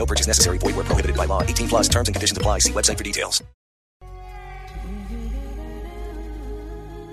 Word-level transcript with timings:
No 0.00 0.06
purchase 0.06 0.26
necessary. 0.26 0.56
Void 0.56 0.76
were 0.76 0.84
prohibited 0.84 1.14
by 1.14 1.26
law. 1.26 1.42
18 1.42 1.68
plus 1.68 1.86
terms 1.86 2.08
and 2.08 2.14
conditions 2.14 2.38
apply. 2.38 2.60
See 2.60 2.72
website 2.72 2.96
for 2.96 3.04
details. 3.04 3.42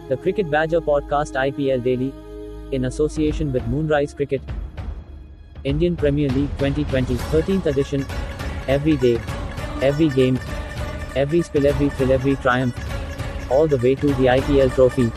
The 0.08 0.16
Cricket 0.16 0.50
Badger 0.50 0.80
Podcast 0.80 1.36
IPL 1.42 1.84
Daily, 1.84 2.14
in 2.72 2.86
association 2.86 3.52
with 3.52 3.68
Moonrise 3.68 4.14
Cricket, 4.14 4.42
Indian 5.66 5.98
Premier 5.98 6.30
League 6.30 6.54
2020 6.60 7.16
13th 7.16 7.66
edition. 7.66 8.06
Every 8.70 8.96
day, 8.96 9.20
every 9.82 10.08
game, 10.08 10.40
every 11.14 11.42
spill, 11.42 11.68
every 11.68 11.90
thrill, 11.90 12.14
every 12.14 12.38
triumph, 12.38 13.52
all 13.52 13.68
the 13.68 13.78
way 13.88 13.96
to 13.96 14.08
the 14.14 14.32
IPL 14.38 14.74
trophy. 14.76 15.12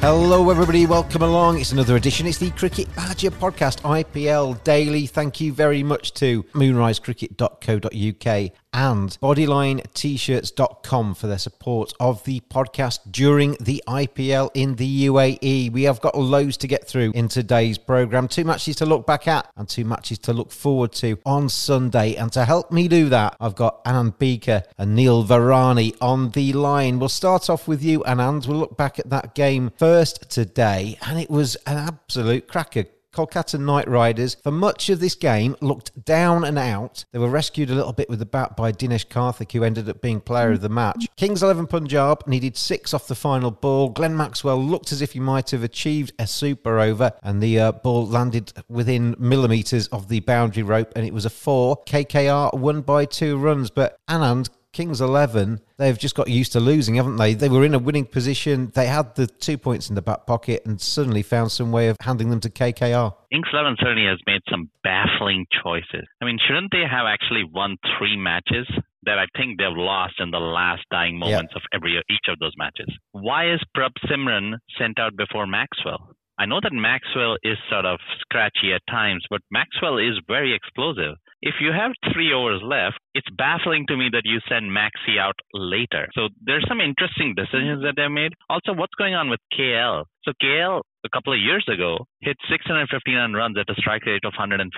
Hello, 0.00 0.48
everybody. 0.48 0.86
Welcome 0.86 1.20
along. 1.20 1.60
It's 1.60 1.72
another 1.72 1.94
edition. 1.94 2.26
It's 2.26 2.38
the 2.38 2.50
Cricket 2.52 2.88
Badger 2.96 3.30
Podcast, 3.30 3.82
IPL 3.82 4.64
Daily. 4.64 5.06
Thank 5.06 5.42
you 5.42 5.52
very 5.52 5.82
much 5.82 6.14
to 6.14 6.42
moonrisecricket.co.uk 6.54 8.52
and 8.72 9.16
bodylinet-shirts.com 9.22 11.14
for 11.14 11.26
their 11.26 11.38
support 11.38 11.92
of 12.00 12.24
the 12.24 12.40
podcast 12.50 13.00
during 13.10 13.56
the 13.60 13.82
IPL 13.86 14.50
in 14.54 14.76
the 14.76 15.06
UAE. 15.06 15.72
We 15.72 15.82
have 15.84 16.00
got 16.00 16.16
loads 16.16 16.56
to 16.58 16.66
get 16.66 16.86
through 16.86 17.12
in 17.14 17.28
today's 17.28 17.78
program. 17.78 18.28
Two 18.28 18.44
matches 18.44 18.76
to 18.76 18.86
look 18.86 19.06
back 19.06 19.26
at 19.26 19.50
and 19.56 19.68
two 19.68 19.84
matches 19.84 20.18
to 20.20 20.32
look 20.32 20.52
forward 20.52 20.92
to 20.92 21.18
on 21.26 21.48
Sunday. 21.48 22.14
And 22.14 22.32
to 22.32 22.44
help 22.44 22.70
me 22.70 22.88
do 22.88 23.08
that, 23.08 23.36
I've 23.40 23.56
got 23.56 23.84
Anand 23.84 24.18
Beaker 24.18 24.62
and 24.78 24.94
Neil 24.94 25.24
Varani 25.24 25.96
on 26.00 26.30
the 26.30 26.52
line. 26.52 26.98
We'll 26.98 27.08
start 27.08 27.50
off 27.50 27.66
with 27.66 27.82
you, 27.82 28.00
Anand. 28.00 28.46
We'll 28.46 28.58
look 28.58 28.76
back 28.76 28.98
at 28.98 29.10
that 29.10 29.34
game 29.34 29.72
first 29.76 30.30
today, 30.30 30.98
and 31.06 31.18
it 31.18 31.30
was 31.30 31.56
an 31.66 31.76
absolute 31.76 32.48
cracker. 32.48 32.84
Kolkata 33.14 33.58
Knight 33.58 33.88
Riders, 33.88 34.36
for 34.42 34.50
much 34.50 34.88
of 34.88 35.00
this 35.00 35.14
game, 35.14 35.56
looked 35.60 36.04
down 36.04 36.44
and 36.44 36.58
out. 36.58 37.04
They 37.12 37.18
were 37.18 37.28
rescued 37.28 37.70
a 37.70 37.74
little 37.74 37.92
bit 37.92 38.08
with 38.08 38.18
the 38.18 38.26
bat 38.26 38.56
by 38.56 38.72
Dinesh 38.72 39.06
Karthik, 39.06 39.52
who 39.52 39.64
ended 39.64 39.88
up 39.88 40.00
being 40.00 40.20
player 40.20 40.52
of 40.52 40.60
the 40.60 40.68
match. 40.68 41.06
Kings 41.16 41.42
11 41.42 41.66
Punjab 41.66 42.26
needed 42.26 42.56
six 42.56 42.94
off 42.94 43.08
the 43.08 43.14
final 43.14 43.50
ball. 43.50 43.88
Glenn 43.88 44.16
Maxwell 44.16 44.62
looked 44.62 44.92
as 44.92 45.02
if 45.02 45.12
he 45.12 45.20
might 45.20 45.50
have 45.50 45.64
achieved 45.64 46.12
a 46.18 46.26
super 46.26 46.78
over, 46.78 47.12
and 47.22 47.42
the 47.42 47.58
uh, 47.58 47.72
ball 47.72 48.06
landed 48.06 48.52
within 48.68 49.16
millimetres 49.18 49.88
of 49.88 50.08
the 50.08 50.20
boundary 50.20 50.62
rope, 50.62 50.92
and 50.94 51.04
it 51.04 51.12
was 51.12 51.24
a 51.24 51.30
four. 51.30 51.82
KKR 51.86 52.54
won 52.54 52.82
by 52.82 53.04
two 53.04 53.36
runs, 53.36 53.70
but 53.70 53.96
Anand, 54.08 54.50
Kings 54.72 55.00
11, 55.00 55.60
they've 55.78 55.98
just 55.98 56.14
got 56.14 56.28
used 56.28 56.52
to 56.52 56.60
losing, 56.60 56.94
haven't 56.94 57.16
they? 57.16 57.34
They 57.34 57.48
were 57.48 57.64
in 57.64 57.74
a 57.74 57.78
winning 57.78 58.06
position. 58.06 58.70
They 58.74 58.86
had 58.86 59.16
the 59.16 59.26
two 59.26 59.58
points 59.58 59.88
in 59.88 59.96
the 59.96 60.02
back 60.02 60.26
pocket 60.26 60.62
and 60.64 60.80
suddenly 60.80 61.22
found 61.22 61.50
some 61.50 61.72
way 61.72 61.88
of 61.88 61.96
handing 62.00 62.30
them 62.30 62.38
to 62.40 62.50
KKR. 62.50 63.12
Kings 63.32 63.48
11 63.52 63.76
certainly 63.80 64.06
has 64.06 64.20
made 64.28 64.42
some 64.48 64.70
baffling 64.84 65.46
choices. 65.62 66.06
I 66.22 66.24
mean, 66.24 66.38
shouldn't 66.46 66.70
they 66.70 66.84
have 66.88 67.06
actually 67.06 67.42
won 67.52 67.76
three 67.98 68.16
matches 68.16 68.68
that 69.04 69.18
I 69.18 69.26
think 69.36 69.58
they've 69.58 69.66
lost 69.74 70.14
in 70.20 70.30
the 70.30 70.38
last 70.38 70.82
dying 70.92 71.18
moments 71.18 71.52
of 71.56 71.62
every 71.74 72.00
each 72.08 72.28
of 72.28 72.38
those 72.38 72.54
matches? 72.56 72.94
Why 73.10 73.52
is 73.52 73.60
Prab 73.74 73.92
Simran 74.06 74.54
sent 74.78 75.00
out 75.00 75.16
before 75.16 75.46
Maxwell? 75.46 76.14
I 76.38 76.46
know 76.46 76.60
that 76.62 76.72
Maxwell 76.72 77.36
is 77.42 77.58
sort 77.68 77.84
of 77.84 77.98
scratchy 78.20 78.72
at 78.72 78.80
times, 78.88 79.24
but 79.28 79.40
Maxwell 79.50 79.98
is 79.98 80.16
very 80.26 80.54
explosive. 80.54 81.16
If 81.42 81.54
you 81.60 81.72
have 81.72 81.92
three 82.12 82.32
overs 82.32 82.60
left, 82.62 82.98
it's 83.14 83.28
baffling 83.36 83.86
to 83.88 83.96
me 83.96 84.10
that 84.12 84.22
you 84.24 84.40
send 84.48 84.70
Maxi 84.70 85.18
out 85.18 85.36
later. 85.54 86.08
So 86.12 86.28
there's 86.44 86.64
some 86.68 86.80
interesting 86.80 87.34
decisions 87.34 87.82
that 87.82 87.94
they've 87.96 88.10
made. 88.10 88.32
Also, 88.50 88.74
what's 88.74 88.94
going 88.94 89.14
on 89.14 89.30
with 89.30 89.40
KL? 89.56 90.04
So 90.24 90.32
KL 90.42 90.82
a 91.04 91.08
couple 91.08 91.32
of 91.32 91.40
years 91.40 91.64
ago 91.72 92.04
hit 92.20 92.36
659 92.50 93.32
runs 93.32 93.56
at 93.56 93.72
a 93.72 93.80
strike 93.80 94.04
rate 94.04 94.24
of 94.24 94.36
159. 94.36 94.68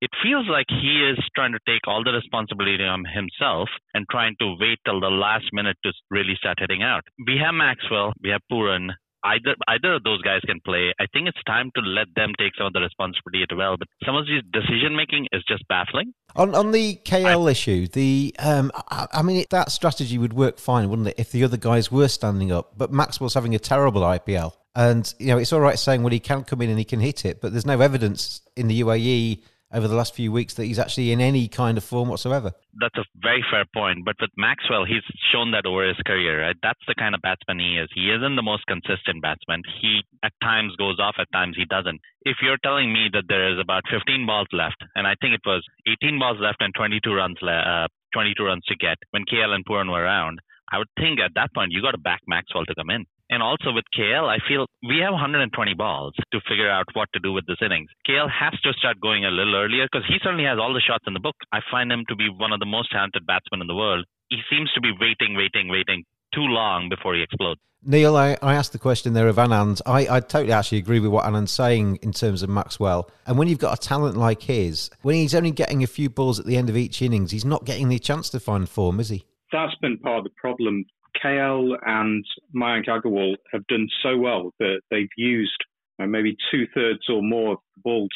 It 0.00 0.10
feels 0.22 0.46
like 0.48 0.66
he 0.68 1.10
is 1.10 1.18
trying 1.34 1.52
to 1.52 1.66
take 1.66 1.82
all 1.88 2.04
the 2.04 2.12
responsibility 2.12 2.84
on 2.84 3.04
himself 3.04 3.68
and 3.92 4.06
trying 4.10 4.36
to 4.38 4.54
wait 4.60 4.78
till 4.84 5.00
the 5.00 5.10
last 5.10 5.46
minute 5.52 5.76
to 5.84 5.92
really 6.10 6.34
start 6.36 6.60
hitting 6.60 6.84
out. 6.84 7.02
We 7.26 7.36
have 7.42 7.54
Maxwell, 7.54 8.12
we 8.22 8.30
have 8.30 8.42
Pooran, 8.50 8.90
either 9.24 9.54
either 9.68 9.94
of 9.94 10.02
those 10.02 10.22
guys 10.22 10.40
can 10.46 10.60
play. 10.64 10.92
I 10.98 11.06
think 11.12 11.28
it's 11.28 11.42
time 11.46 11.70
to 11.74 11.80
let 11.80 12.08
them 12.14 12.32
take 12.38 12.52
some 12.56 12.66
of 12.66 12.72
the 12.72 12.80
responsibility 12.80 13.42
as 13.42 13.56
well. 13.56 13.76
But 13.76 13.88
some 14.04 14.16
of 14.16 14.26
these 14.26 14.42
decision 14.52 14.96
making 14.96 15.26
is 15.32 15.42
just 15.46 15.66
baffling. 15.68 16.14
On 16.36 16.54
on 16.54 16.72
the 16.72 16.96
KL 17.04 17.46
I, 17.46 17.50
issue, 17.50 17.86
the 17.86 18.34
um, 18.38 18.70
I, 18.74 19.06
I 19.12 19.22
mean 19.22 19.38
it, 19.38 19.50
that 19.50 19.70
strategy 19.70 20.18
would 20.18 20.32
work 20.32 20.58
fine, 20.58 20.88
wouldn't 20.88 21.08
it, 21.08 21.14
if 21.18 21.32
the 21.32 21.44
other 21.44 21.56
guys 21.56 21.90
were 21.90 22.08
standing 22.08 22.52
up? 22.52 22.72
But 22.76 22.92
Maxwell's 22.92 23.34
having 23.34 23.54
a 23.54 23.58
terrible 23.58 24.02
IPL, 24.02 24.52
and 24.74 25.12
you 25.18 25.28
know 25.28 25.38
it's 25.38 25.52
all 25.52 25.60
right 25.60 25.78
saying 25.78 26.02
well 26.02 26.12
he 26.12 26.20
can 26.20 26.44
come 26.44 26.62
in 26.62 26.70
and 26.70 26.78
he 26.78 26.84
can 26.84 27.00
hit 27.00 27.24
it, 27.24 27.40
but 27.40 27.52
there's 27.52 27.66
no 27.66 27.80
evidence 27.80 28.40
in 28.56 28.68
the 28.68 28.80
UAE 28.80 29.42
over 29.72 29.86
the 29.86 29.94
last 29.94 30.14
few 30.14 30.32
weeks 30.32 30.54
that 30.54 30.64
he's 30.64 30.78
actually 30.78 31.12
in 31.12 31.20
any 31.20 31.46
kind 31.48 31.78
of 31.78 31.84
form 31.84 32.08
whatsoever. 32.08 32.52
That's 32.80 32.96
a 32.96 33.04
very 33.22 33.44
fair 33.50 33.64
point. 33.72 34.04
But 34.04 34.16
with 34.20 34.30
Maxwell, 34.36 34.84
he's 34.84 35.04
shown 35.32 35.52
that 35.52 35.66
over 35.66 35.86
his 35.86 35.98
career. 36.06 36.42
Right? 36.42 36.56
That's 36.62 36.80
the 36.86 36.94
kind 36.98 37.14
of 37.14 37.22
batsman 37.22 37.58
he 37.58 37.78
is. 37.78 37.88
He 37.94 38.10
isn't 38.10 38.36
the 38.36 38.42
most 38.42 38.66
consistent 38.66 39.22
batsman. 39.22 39.62
He 39.80 40.02
at 40.24 40.32
times 40.42 40.74
goes 40.76 40.98
off, 40.98 41.16
at 41.18 41.30
times 41.32 41.56
he 41.56 41.64
doesn't. 41.66 42.00
If 42.22 42.38
you're 42.42 42.58
telling 42.62 42.92
me 42.92 43.08
that 43.12 43.24
there 43.28 43.52
is 43.52 43.58
about 43.58 43.82
15 43.90 44.26
balls 44.26 44.48
left, 44.52 44.82
and 44.96 45.06
I 45.06 45.14
think 45.20 45.34
it 45.34 45.46
was 45.46 45.64
18 45.86 46.18
balls 46.18 46.38
left 46.40 46.60
and 46.60 46.74
22 46.74 47.12
runs, 47.12 47.38
le- 47.40 47.86
uh, 47.86 47.88
22 48.12 48.42
runs 48.44 48.64
to 48.66 48.76
get 48.76 48.98
when 49.10 49.24
KL 49.24 49.54
and 49.54 49.64
Pooran 49.64 49.90
were 49.90 50.02
around, 50.02 50.40
I 50.72 50.78
would 50.78 50.90
think 50.98 51.18
at 51.20 51.32
that 51.34 51.54
point 51.54 51.72
you 51.72 51.82
got 51.82 51.92
to 51.92 51.98
back 51.98 52.20
Maxwell 52.26 52.64
to 52.66 52.74
come 52.74 52.90
in. 52.90 53.06
And 53.30 53.42
also 53.42 53.70
with 53.70 53.84
KL, 53.96 54.26
I 54.26 54.38
feel 54.46 54.66
we 54.82 54.98
have 55.06 55.12
120 55.12 55.54
balls 55.74 56.14
to 56.32 56.40
figure 56.50 56.68
out 56.68 56.84
what 56.94 57.08
to 57.14 57.20
do 57.20 57.32
with 57.32 57.46
this 57.46 57.62
innings. 57.64 57.88
KL 58.06 58.28
has 58.28 58.58
to 58.66 58.72
start 58.74 59.00
going 59.00 59.24
a 59.24 59.30
little 59.30 59.54
earlier 59.54 59.86
because 59.86 60.04
he 60.08 60.18
certainly 60.20 60.44
has 60.44 60.58
all 60.58 60.74
the 60.74 60.82
shots 60.82 61.04
in 61.06 61.14
the 61.14 61.20
book. 61.20 61.36
I 61.52 61.60
find 61.70 61.92
him 61.92 62.04
to 62.08 62.16
be 62.16 62.28
one 62.28 62.52
of 62.52 62.58
the 62.58 62.66
most 62.66 62.90
talented 62.90 63.24
batsmen 63.26 63.60
in 63.60 63.68
the 63.68 63.74
world. 63.74 64.04
He 64.30 64.38
seems 64.50 64.70
to 64.74 64.80
be 64.80 64.90
waiting, 64.98 65.36
waiting, 65.36 65.70
waiting 65.70 66.02
too 66.34 66.42
long 66.42 66.88
before 66.88 67.14
he 67.14 67.22
explodes. 67.22 67.60
Neil, 67.82 68.16
I, 68.16 68.36
I 68.42 68.54
asked 68.54 68.72
the 68.72 68.78
question 68.78 69.14
there 69.14 69.28
of 69.28 69.36
Anand. 69.36 69.80
I, 69.86 70.16
I 70.16 70.20
totally 70.20 70.52
actually 70.52 70.78
agree 70.78 71.00
with 71.00 71.10
what 71.10 71.24
Anand's 71.24 71.52
saying 71.52 72.00
in 72.02 72.12
terms 72.12 72.42
of 72.42 72.50
Maxwell. 72.50 73.10
And 73.26 73.38
when 73.38 73.48
you've 73.48 73.58
got 73.58 73.78
a 73.78 73.80
talent 73.80 74.16
like 74.16 74.42
his, 74.42 74.90
when 75.02 75.14
he's 75.14 75.34
only 75.34 75.50
getting 75.52 75.82
a 75.82 75.86
few 75.86 76.10
balls 76.10 76.38
at 76.38 76.46
the 76.46 76.56
end 76.56 76.68
of 76.68 76.76
each 76.76 77.00
innings, 77.00 77.30
he's 77.30 77.44
not 77.44 77.64
getting 77.64 77.88
the 77.88 77.98
chance 77.98 78.28
to 78.30 78.40
find 78.40 78.68
form, 78.68 79.00
is 79.00 79.08
he? 79.08 79.24
That's 79.52 79.74
been 79.76 79.98
part 79.98 80.18
of 80.18 80.24
the 80.24 80.30
problem 80.36 80.84
KL 81.22 81.76
and 81.84 82.24
Mayank 82.54 82.86
Agarwal 82.88 83.34
have 83.52 83.66
done 83.66 83.88
so 84.02 84.16
well 84.16 84.52
that 84.58 84.80
they've 84.90 85.08
used 85.16 85.64
and 85.98 86.10
maybe 86.10 86.36
two 86.50 86.66
thirds 86.74 87.08
or 87.08 87.22
more 87.22 87.52
of 87.52 87.58
the 87.76 87.82
balls 87.82 88.10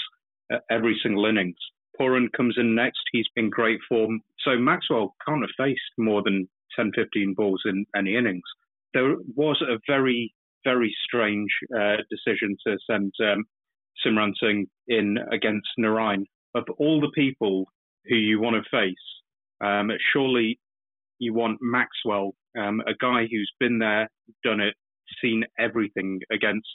every 0.71 0.99
single 1.03 1.27
innings. 1.27 1.57
Pooran 2.01 2.33
comes 2.37 2.57
in 2.59 2.75
next. 2.75 3.01
He's 3.13 3.29
been 3.35 3.51
great 3.51 3.81
form. 3.89 4.21
So 4.41 4.57
Maxwell 4.57 5.15
can't 5.27 5.43
have 5.43 5.67
faced 5.67 5.81
more 5.99 6.23
than 6.23 6.49
10, 6.77 6.93
15 6.95 7.35
balls 7.35 7.63
in 7.65 7.87
any 7.97 8.17
innings. 8.17 8.43
There 8.93 9.17
was 9.37 9.63
a 9.63 9.79
very, 9.87 10.35
very 10.65 10.95
strange 11.05 11.51
uh, 11.77 11.97
decision 12.11 12.57
to 12.67 12.77
send 12.89 13.13
um, 13.21 13.45
Simran 14.05 14.33
Singh 14.41 14.67
in 14.89 15.19
against 15.33 15.69
Narine. 15.79 16.25
Of 16.55 16.65
all 16.79 17.01
the 17.01 17.13
people 17.15 17.65
who 18.07 18.17
you 18.17 18.41
want 18.41 18.57
to 18.57 18.71
face, 18.71 18.95
um, 19.61 19.91
surely 20.13 20.59
you 21.19 21.33
want 21.33 21.59
Maxwell, 21.61 22.35
um, 22.59 22.81
a 22.87 22.95
guy 23.01 23.27
who's 23.31 23.53
been 23.59 23.79
there, 23.79 24.09
done 24.43 24.61
it, 24.61 24.75
seen 25.23 25.45
everything 25.59 26.21
against 26.33 26.69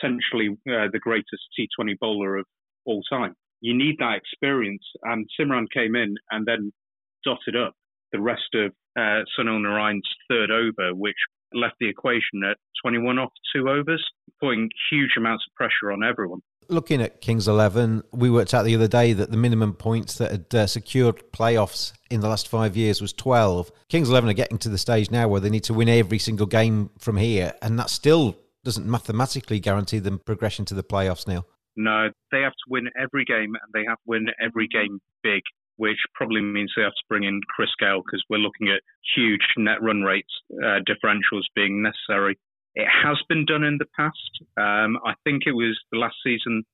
potentially 0.00 0.50
uh, 0.68 0.88
the 0.92 0.98
greatest 1.00 1.42
T20 1.58 1.98
bowler 2.00 2.36
of 2.36 2.46
all 2.84 3.02
time. 3.10 3.34
You 3.60 3.76
need 3.76 3.96
that 3.98 4.16
experience. 4.16 4.84
And 5.02 5.28
Simran 5.38 5.66
came 5.72 5.94
in 5.94 6.16
and 6.30 6.46
then 6.46 6.72
dotted 7.24 7.56
up 7.56 7.74
the 8.12 8.20
rest 8.20 8.54
of 8.54 8.72
uh, 8.96 9.22
Sunil 9.38 9.60
Narine's 9.60 10.08
third 10.28 10.50
over, 10.50 10.94
which 10.94 11.16
left 11.52 11.76
the 11.80 11.88
equation 11.88 12.42
at 12.48 12.56
21 12.82 13.18
off 13.18 13.32
two 13.54 13.68
overs, 13.68 14.04
putting 14.40 14.68
huge 14.90 15.12
amounts 15.16 15.44
of 15.48 15.54
pressure 15.54 15.92
on 15.92 16.02
everyone. 16.02 16.40
Looking 16.70 17.02
at 17.02 17.20
Kings 17.20 17.48
11, 17.48 18.04
we 18.12 18.30
worked 18.30 18.54
out 18.54 18.64
the 18.64 18.76
other 18.76 18.86
day 18.86 19.12
that 19.12 19.32
the 19.32 19.36
minimum 19.36 19.74
points 19.74 20.18
that 20.18 20.30
had 20.30 20.54
uh, 20.54 20.66
secured 20.68 21.32
playoffs 21.32 21.92
in 22.10 22.20
the 22.20 22.28
last 22.28 22.46
five 22.46 22.76
years 22.76 23.00
was 23.00 23.12
12. 23.12 23.72
Kings 23.88 24.08
11 24.08 24.30
are 24.30 24.34
getting 24.34 24.58
to 24.58 24.68
the 24.68 24.78
stage 24.78 25.10
now 25.10 25.26
where 25.26 25.40
they 25.40 25.50
need 25.50 25.64
to 25.64 25.74
win 25.74 25.88
every 25.88 26.18
single 26.20 26.46
game 26.46 26.90
from 26.98 27.16
here, 27.16 27.52
and 27.60 27.76
that 27.78 27.90
still 27.90 28.38
doesn't 28.62 28.86
mathematically 28.86 29.58
guarantee 29.58 29.98
them 29.98 30.20
progression 30.20 30.64
to 30.66 30.74
the 30.74 30.84
playoffs 30.84 31.26
now. 31.26 31.44
No, 31.74 32.08
they 32.30 32.42
have 32.42 32.52
to 32.52 32.68
win 32.68 32.88
every 32.96 33.24
game, 33.24 33.56
and 33.56 33.72
they 33.72 33.84
have 33.88 33.98
to 33.98 34.06
win 34.06 34.26
every 34.40 34.68
game 34.68 35.00
big 35.24 35.42
which 35.80 35.96
probably 36.14 36.42
means 36.42 36.70
they 36.76 36.82
have 36.82 36.92
to 36.92 37.08
bring 37.08 37.24
in 37.24 37.40
Chris 37.48 37.70
Gayle 37.80 38.02
because 38.04 38.22
we're 38.28 38.36
looking 38.36 38.68
at 38.68 38.82
huge 39.16 39.40
net 39.56 39.80
run 39.80 40.02
rates 40.02 40.28
uh, 40.62 40.84
differentials 40.84 41.48
being 41.56 41.82
necessary. 41.82 42.38
It 42.74 42.86
has 43.04 43.18
been 43.28 43.44
done 43.44 43.64
in 43.64 43.78
the 43.78 43.86
past. 43.96 44.30
Um, 44.56 44.98
I 45.04 45.14
think 45.24 45.42
it 45.46 45.52
was 45.52 45.78
the 45.90 45.98
last 45.98 46.16
season 46.24 46.64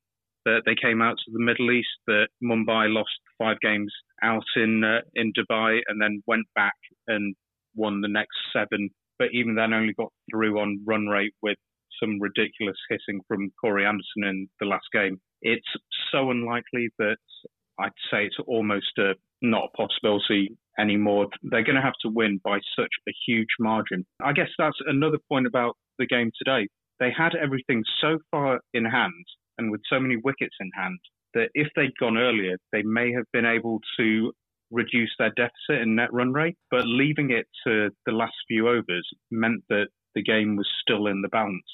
that 0.44 0.62
they 0.64 0.74
came 0.74 1.02
out 1.02 1.16
to 1.18 1.32
the 1.32 1.42
Middle 1.42 1.70
East 1.72 1.88
that 2.06 2.28
Mumbai 2.42 2.92
lost 2.92 3.10
five 3.38 3.60
games 3.60 3.92
out 4.22 4.44
in 4.54 4.84
uh, 4.84 5.00
in 5.14 5.32
Dubai 5.32 5.80
and 5.88 6.00
then 6.00 6.22
went 6.26 6.46
back 6.54 6.76
and 7.08 7.34
won 7.74 8.00
the 8.00 8.08
next 8.08 8.36
seven. 8.52 8.90
But 9.18 9.28
even 9.32 9.54
then, 9.54 9.72
only 9.72 9.94
got 9.94 10.12
through 10.30 10.60
on 10.60 10.82
run 10.86 11.06
rate 11.06 11.34
with 11.42 11.56
some 12.00 12.20
ridiculous 12.20 12.76
hitting 12.88 13.20
from 13.26 13.50
Corey 13.60 13.86
Anderson 13.86 14.24
in 14.24 14.48
the 14.60 14.66
last 14.66 14.86
game. 14.92 15.18
It's 15.42 15.66
so 16.12 16.30
unlikely 16.30 16.90
that 16.98 17.16
I'd 17.78 17.90
say 18.10 18.26
it's 18.26 18.36
almost 18.46 18.98
a, 18.98 19.14
not 19.42 19.70
a 19.72 19.76
possibility 19.76 20.56
anymore. 20.78 21.28
They're 21.42 21.64
going 21.64 21.76
to 21.76 21.82
have 21.82 21.98
to 22.02 22.08
win 22.08 22.40
by 22.44 22.58
such 22.78 22.90
a 23.08 23.12
huge 23.26 23.48
margin. 23.58 24.04
I 24.22 24.32
guess 24.32 24.48
that's 24.58 24.78
another 24.86 25.18
point 25.28 25.46
about 25.46 25.76
the 25.98 26.06
game 26.06 26.30
today. 26.36 26.68
They 27.00 27.10
had 27.16 27.34
everything 27.34 27.82
so 28.00 28.18
far 28.30 28.60
in 28.72 28.84
hand 28.84 29.24
and 29.58 29.70
with 29.70 29.80
so 29.90 30.00
many 30.00 30.16
wickets 30.16 30.56
in 30.60 30.70
hand 30.74 30.98
that 31.34 31.50
if 31.54 31.68
they'd 31.76 31.96
gone 32.00 32.16
earlier, 32.16 32.56
they 32.72 32.82
may 32.82 33.12
have 33.12 33.24
been 33.32 33.44
able 33.44 33.80
to 33.98 34.32
reduce 34.70 35.14
their 35.18 35.32
deficit 35.36 35.82
in 35.82 35.94
net 35.96 36.12
run 36.12 36.32
rate. 36.32 36.56
But 36.70 36.86
leaving 36.86 37.30
it 37.30 37.46
to 37.66 37.90
the 38.06 38.12
last 38.12 38.34
few 38.48 38.68
overs 38.68 39.08
meant 39.30 39.62
that 39.68 39.88
the 40.14 40.22
game 40.22 40.56
was 40.56 40.68
still 40.82 41.06
in 41.06 41.20
the 41.20 41.28
balance 41.28 41.64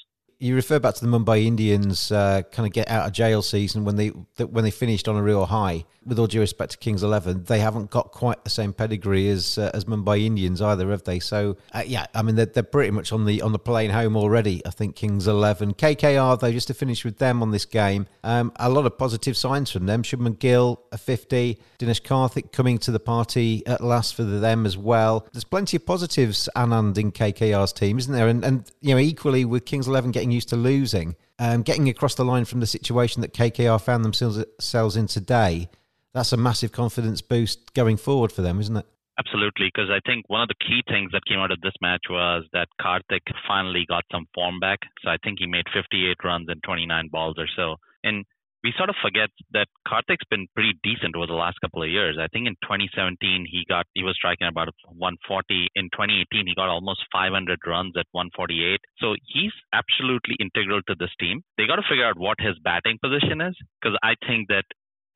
you 0.43 0.55
refer 0.55 0.77
back 0.77 0.93
to 0.95 1.05
the 1.05 1.09
Mumbai 1.09 1.45
Indians 1.45 2.11
uh, 2.11 2.41
kind 2.51 2.67
of 2.67 2.73
get 2.73 2.89
out 2.89 3.07
of 3.07 3.13
jail 3.13 3.41
season 3.41 3.85
when 3.85 3.95
they 3.95 4.09
when 4.09 4.65
they 4.65 4.71
finished 4.71 5.07
on 5.07 5.15
a 5.15 5.23
real 5.23 5.45
high. 5.45 5.85
With 6.05 6.19
all 6.19 6.27
due 6.27 6.39
respect 6.39 6.71
to 6.71 6.77
Kings 6.77 7.03
Eleven, 7.03 7.43
they 7.43 7.59
haven't 7.59 7.89
got 7.89 8.11
quite 8.11 8.43
the 8.43 8.49
same 8.49 8.73
pedigree 8.73 9.29
as 9.29 9.57
uh, 9.57 9.71
as 9.73 9.85
Mumbai 9.85 10.25
Indians 10.25 10.61
either, 10.61 10.89
have 10.91 11.03
they? 11.03 11.19
So 11.19 11.57
uh, 11.73 11.83
yeah, 11.85 12.07
I 12.13 12.21
mean 12.21 12.35
they're, 12.35 12.45
they're 12.45 12.63
pretty 12.63 12.91
much 12.91 13.11
on 13.11 13.25
the 13.25 13.41
on 13.41 13.51
the 13.51 13.59
plane 13.59 13.89
home 13.89 14.15
already. 14.17 14.65
I 14.65 14.69
think 14.69 14.95
Kings 14.95 15.27
Eleven, 15.27 15.73
KKR 15.73 16.39
though, 16.39 16.51
just 16.51 16.67
to 16.67 16.73
finish 16.73 17.05
with 17.05 17.17
them 17.17 17.41
on 17.41 17.51
this 17.51 17.65
game, 17.65 18.07
um, 18.23 18.51
a 18.57 18.69
lot 18.69 18.85
of 18.85 18.97
positive 18.97 19.37
signs 19.37 19.71
from 19.71 19.85
them. 19.85 20.03
Shubman 20.03 20.39
Gill 20.39 20.81
a 20.91 20.97
fifty, 20.97 21.59
Dinesh 21.79 22.01
Karthik 22.01 22.51
coming 22.51 22.77
to 22.79 22.91
the 22.91 22.99
party 22.99 23.65
at 23.65 23.81
last 23.81 24.15
for 24.15 24.23
them 24.23 24.65
as 24.65 24.77
well. 24.77 25.27
There's 25.31 25.43
plenty 25.43 25.77
of 25.77 25.85
positives, 25.85 26.49
Anand 26.55 26.97
in 26.97 27.11
KKR's 27.11 27.73
team, 27.73 27.97
isn't 27.97 28.13
there? 28.13 28.27
And 28.27 28.43
and 28.43 28.71
you 28.81 28.93
know 28.93 28.99
equally 28.99 29.45
with 29.45 29.65
Kings 29.65 29.87
Eleven 29.87 30.11
getting 30.11 30.31
used 30.31 30.49
to 30.49 30.55
losing, 30.55 31.15
um, 31.39 31.61
getting 31.61 31.89
across 31.89 32.15
the 32.15 32.25
line 32.25 32.45
from 32.45 32.59
the 32.59 32.67
situation 32.67 33.21
that 33.21 33.33
KKR 33.33 33.81
found 33.81 34.05
themselves 34.05 34.95
in 34.95 35.07
today, 35.07 35.69
that's 36.13 36.31
a 36.31 36.37
massive 36.37 36.71
confidence 36.71 37.21
boost 37.21 37.73
going 37.73 37.97
forward 37.97 38.31
for 38.31 38.41
them, 38.41 38.59
isn't 38.59 38.77
it? 38.77 38.85
Absolutely, 39.19 39.69
because 39.73 39.89
I 39.91 40.01
think 40.09 40.25
one 40.27 40.41
of 40.41 40.47
the 40.47 40.57
key 40.57 40.81
things 40.87 41.11
that 41.11 41.21
came 41.29 41.37
out 41.37 41.51
of 41.51 41.61
this 41.61 41.77
match 41.81 42.01
was 42.09 42.45
that 42.53 42.67
Karthik 42.81 43.21
finally 43.47 43.85
got 43.87 44.03
some 44.11 44.25
form 44.33 44.59
back. 44.59 44.79
So 45.03 45.09
I 45.11 45.17
think 45.23 45.37
he 45.39 45.45
made 45.45 45.65
58 45.73 46.17
runs 46.23 46.47
in 46.49 46.59
29 46.65 47.09
balls 47.11 47.35
or 47.37 47.45
so. 47.55 47.75
And 48.03 48.25
we 48.63 48.73
sort 48.77 48.89
of 48.89 48.95
forget 49.03 49.29
that 49.51 49.67
Karthik's 49.85 50.25
been 50.31 50.47
pretty 50.55 50.73
decent 50.81 51.15
over 51.15 51.27
the 51.27 51.37
last 51.37 51.59
couple 51.59 51.83
of 51.83 51.89
years. 51.89 52.17
I 52.17 52.31
think 52.31 52.47
in 52.47 52.55
2017 52.63 53.45
he 53.45 53.67
got 53.67 53.85
he 53.93 54.01
was 54.01 54.15
striking 54.15 54.47
about 54.47 54.71
140. 54.87 55.67
In 55.75 55.91
2018 55.91 56.47
he 56.47 56.55
got 56.55 56.71
almost 56.71 57.03
500 57.11 57.59
runs 57.67 57.93
at 57.99 58.07
148. 58.15 58.79
So 58.97 59.19
he's 59.27 59.53
absolutely 59.75 60.39
integral 60.39 60.81
to 60.87 60.95
this 60.97 61.11
team. 61.19 61.43
They 61.59 61.67
got 61.67 61.75
to 61.75 61.85
figure 61.85 62.07
out 62.07 62.17
what 62.17 62.39
his 62.39 62.55
batting 62.63 62.97
position 63.03 63.43
is 63.43 63.53
because 63.77 63.99
I 64.01 64.15
think 64.25 64.47
that 64.47 64.63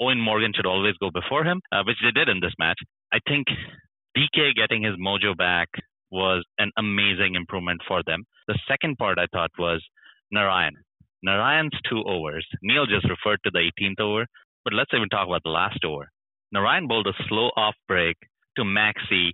Eoin 0.02 0.20
Morgan 0.20 0.52
should 0.56 0.66
always 0.66 0.96
go 1.00 1.10
before 1.12 1.44
him, 1.44 1.62
uh, 1.72 1.84
which 1.86 1.98
they 2.04 2.12
did 2.12 2.30
in 2.30 2.40
this 2.40 2.54
match. 2.60 2.78
I 3.12 3.20
think 3.28 3.48
DK 4.18 4.56
getting 4.56 4.84
his 4.84 4.96
mojo 4.96 5.36
back 5.36 5.70
was 6.12 6.46
an 6.60 6.72
amazing 6.78 7.36
improvement 7.36 7.82
for 7.88 8.02
them. 8.06 8.24
The 8.48 8.58
second 8.68 8.98
part 8.98 9.18
I 9.20 9.26
thought 9.32 9.52
was 9.58 9.84
Narine. 10.34 10.72
Narine's 11.26 11.78
two 11.90 12.04
overs. 12.06 12.48
Neil 12.62 12.86
just 12.86 13.10
referred 13.10 13.40
to 13.44 13.52
the 13.52 13.70
18th 13.82 14.00
over, 14.00 14.26
but 14.64 14.74
let's 14.74 14.92
even 14.94 15.10
talk 15.10 15.28
about 15.28 15.44
the 15.44 15.50
last 15.50 15.84
over. 15.84 16.10
Narine 16.56 16.88
bowled 16.88 17.08
a 17.08 17.24
slow 17.28 17.50
off 17.58 17.76
break 17.88 18.16
to 18.56 18.64
Maxi, 18.64 19.32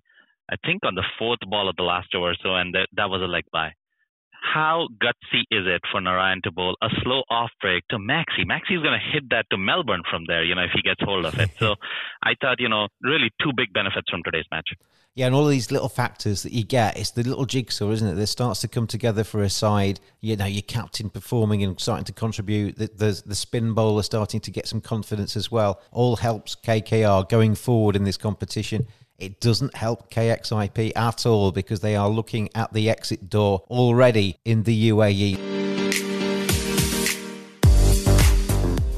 I 0.51 0.55
think 0.65 0.85
on 0.85 0.95
the 0.95 1.03
fourth 1.17 1.39
ball 1.47 1.69
of 1.69 1.75
the 1.75 1.83
last 1.83 2.13
over, 2.15 2.35
so 2.41 2.55
and 2.55 2.73
that, 2.73 2.87
that 2.93 3.09
was 3.09 3.21
a 3.21 3.25
leg 3.25 3.43
by. 3.51 3.71
How 4.43 4.87
gutsy 5.01 5.41
is 5.49 5.65
it 5.65 5.81
for 5.91 6.01
Narine 6.01 6.41
to 6.43 6.51
bowl 6.51 6.75
a 6.81 6.89
slow 7.01 7.23
off 7.29 7.49
break 7.61 7.87
to 7.87 7.97
Maxi? 7.97 8.45
Maxi's 8.45 8.83
going 8.83 8.99
to 8.99 9.11
hit 9.11 9.29
that 9.29 9.45
to 9.51 9.57
Melbourne 9.57 10.03
from 10.09 10.25
there, 10.27 10.43
you 10.43 10.53
know, 10.53 10.63
if 10.63 10.71
he 10.75 10.81
gets 10.81 11.01
hold 11.01 11.25
of 11.25 11.39
it. 11.39 11.49
So 11.57 11.75
I 12.21 12.33
thought, 12.39 12.59
you 12.59 12.67
know, 12.67 12.89
really 13.01 13.31
two 13.41 13.51
big 13.55 13.71
benefits 13.73 14.09
from 14.09 14.21
today's 14.23 14.45
match. 14.51 14.67
Yeah, 15.15 15.27
and 15.27 15.35
all 15.35 15.45
these 15.45 15.71
little 15.71 15.89
factors 15.89 16.41
that 16.41 16.53
you 16.53 16.63
get, 16.63 16.97
it's 16.97 17.11
the 17.11 17.21
little 17.21 17.45
jigsaw, 17.45 17.91
isn't 17.91 18.07
it? 18.07 18.15
That 18.15 18.27
starts 18.27 18.61
to 18.61 18.67
come 18.67 18.87
together 18.87 19.23
for 19.23 19.43
a 19.43 19.49
side. 19.49 19.99
You 20.21 20.35
know, 20.35 20.45
your 20.45 20.63
captain 20.63 21.11
performing 21.11 21.63
and 21.63 21.79
starting 21.79 22.05
to 22.05 22.13
contribute. 22.13 22.77
The, 22.79 22.87
the, 22.87 23.21
the 23.23 23.35
spin 23.35 23.73
bowler 23.73 24.01
starting 24.01 24.39
to 24.41 24.51
get 24.51 24.67
some 24.67 24.81
confidence 24.81 25.37
as 25.37 25.51
well. 25.51 25.81
All 25.91 26.15
helps 26.15 26.55
KKR 26.55 27.29
going 27.29 27.53
forward 27.53 27.95
in 27.95 28.05
this 28.05 28.17
competition. 28.17 28.87
It 29.17 29.39
doesn't 29.39 29.75
help 29.75 30.11
KXIP 30.11 30.91
at 30.95 31.25
all 31.25 31.51
because 31.51 31.79
they 31.79 31.95
are 31.95 32.09
looking 32.09 32.49
at 32.55 32.73
the 32.73 32.89
exit 32.89 33.29
door 33.29 33.63
already 33.69 34.37
in 34.45 34.63
the 34.63 34.89
UAE. 34.89 35.37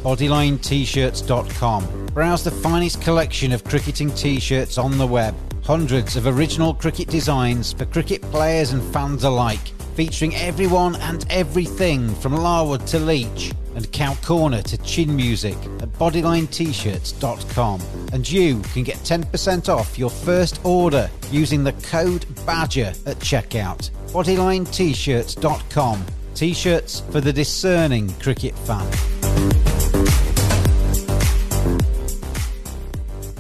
BodylineT-shirts.com. 0.04 2.08
Browse 2.14 2.44
the 2.44 2.52
finest 2.52 3.02
collection 3.02 3.52
of 3.52 3.64
cricketing 3.64 4.12
t-shirts 4.12 4.78
on 4.78 4.98
the 4.98 5.08
web 5.08 5.36
Hundreds 5.66 6.16
of 6.16 6.28
original 6.28 6.76
cricket 6.76 7.08
designs 7.08 7.74
for 7.74 7.86
cricket 7.86 8.22
players 8.22 8.72
and 8.72 8.84
fans 8.94 9.24
alike, 9.24 9.72
featuring 9.96 10.36
everyone 10.36 10.96
and 10.98 11.26
everything 11.30 12.14
from 12.16 12.36
Larwood 12.36 12.86
to 12.88 13.00
Leach 13.00 13.54
and 13.76 13.92
Cow 13.92 14.16
Corner 14.16 14.62
to 14.62 14.78
Chin 14.80 15.16
Music 15.16 15.56
at 15.80 15.92
bodylinet-shirts.com. 15.94 17.82
And 18.14 18.30
you 18.30 18.60
can 18.74 18.84
get 18.84 18.98
10% 18.98 19.70
off 19.70 19.98
your 19.98 20.10
first 20.10 20.64
order 20.66 21.10
using 21.32 21.64
the 21.64 21.74
code 21.74 22.26
BADGER 22.46 22.94
at 23.06 23.20
checkout. 23.20 23.90
bodylinet-shirts.com. 24.12 26.06
T-shirts 26.36 27.00
for 27.12 27.22
the 27.22 27.32
discerning 27.32 28.12
cricket 28.20 28.58
fan. 28.60 29.85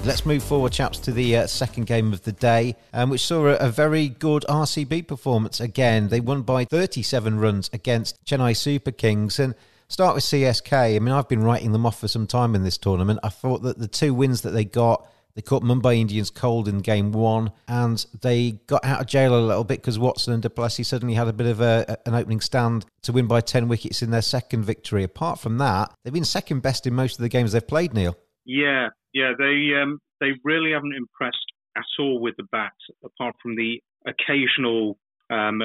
Let's 0.06 0.24
move 0.24 0.44
forward, 0.44 0.72
chaps, 0.72 1.00
to 1.00 1.12
the 1.12 1.36
uh, 1.36 1.48
second 1.48 1.88
game 1.88 2.14
of 2.14 2.22
the 2.22 2.32
day, 2.32 2.76
um, 2.94 3.10
which 3.10 3.26
saw 3.26 3.48
a, 3.48 3.56
a, 3.56 3.70
very 3.70 4.08
good 4.08 4.46
RCB 4.48 5.08
performance 5.08 5.60
again. 5.60 6.10
They 6.10 6.20
won 6.20 6.44
by 6.44 6.66
37 6.66 7.40
runs 7.40 7.72
against 7.74 8.24
Chennai 8.24 8.56
Super 8.56 8.92
Kings. 8.92 9.40
And 9.40 9.56
start 9.88 10.14
with 10.14 10.24
CSK. 10.26 10.96
I 10.96 11.00
mean, 11.00 11.12
I've 11.12 11.28
been 11.28 11.42
writing 11.42 11.72
them 11.72 11.88
off 11.88 12.00
for 12.00 12.08
some 12.08 12.28
time 12.28 12.54
in 12.54 12.64
this 12.64 12.78
tournament. 12.78 13.20
I 13.24 13.30
thought 13.30 13.64
that 13.64 13.80
the 13.80 13.88
two 13.88 14.14
wins 14.14 14.42
that 14.42 14.52
they 14.52 14.64
got 14.64 15.08
They 15.34 15.42
caught 15.42 15.64
Mumbai 15.64 15.98
Indians 15.98 16.30
cold 16.30 16.68
in 16.68 16.80
game 16.80 17.12
one, 17.12 17.52
and 17.68 18.06
they 18.22 18.60
got 18.68 18.86
out 18.86 19.02
of 19.02 19.08
jail 19.08 19.36
a 19.36 19.42
little 19.42 19.64
bit 19.64 19.82
because 19.82 19.98
Watson 19.98 20.34
and 20.34 20.44
du 20.44 20.52
Plessis 20.52 20.88
suddenly 20.88 21.16
had 21.16 21.28
a 21.28 21.34
bit 21.34 21.48
of 21.48 21.62
a, 21.62 21.98
an 22.06 22.14
opening 22.14 22.42
stand 22.42 22.86
to 23.02 23.12
win 23.12 23.26
by 23.26 23.42
10 23.42 23.68
wickets 23.68 24.04
in 24.04 24.12
their 24.12 24.22
second 24.22 24.66
victory. 24.66 25.04
Apart 25.04 25.40
from 25.40 25.58
that, 25.58 25.92
they've 26.04 26.14
been 26.14 26.24
second 26.24 26.62
best 26.62 26.86
in 26.86 26.94
most 26.94 27.18
of 27.18 27.24
the 27.24 27.30
games 27.30 27.54
they've 27.54 27.68
played, 27.68 27.94
Neil. 27.94 28.16
Yeah, 28.46 28.90
yeah, 29.14 29.34
they 29.38 29.72
um, 29.82 30.00
they 30.20 30.32
really 30.44 30.72
haven't 30.72 30.96
impressed 30.96 31.38
at 31.78 31.86
all 32.00 32.20
with 32.20 32.36
the 32.38 32.48
bat, 32.52 32.74
apart 33.04 33.36
from 33.42 33.56
the 33.56 33.82
occasional 34.08 34.98
um, 35.30 35.62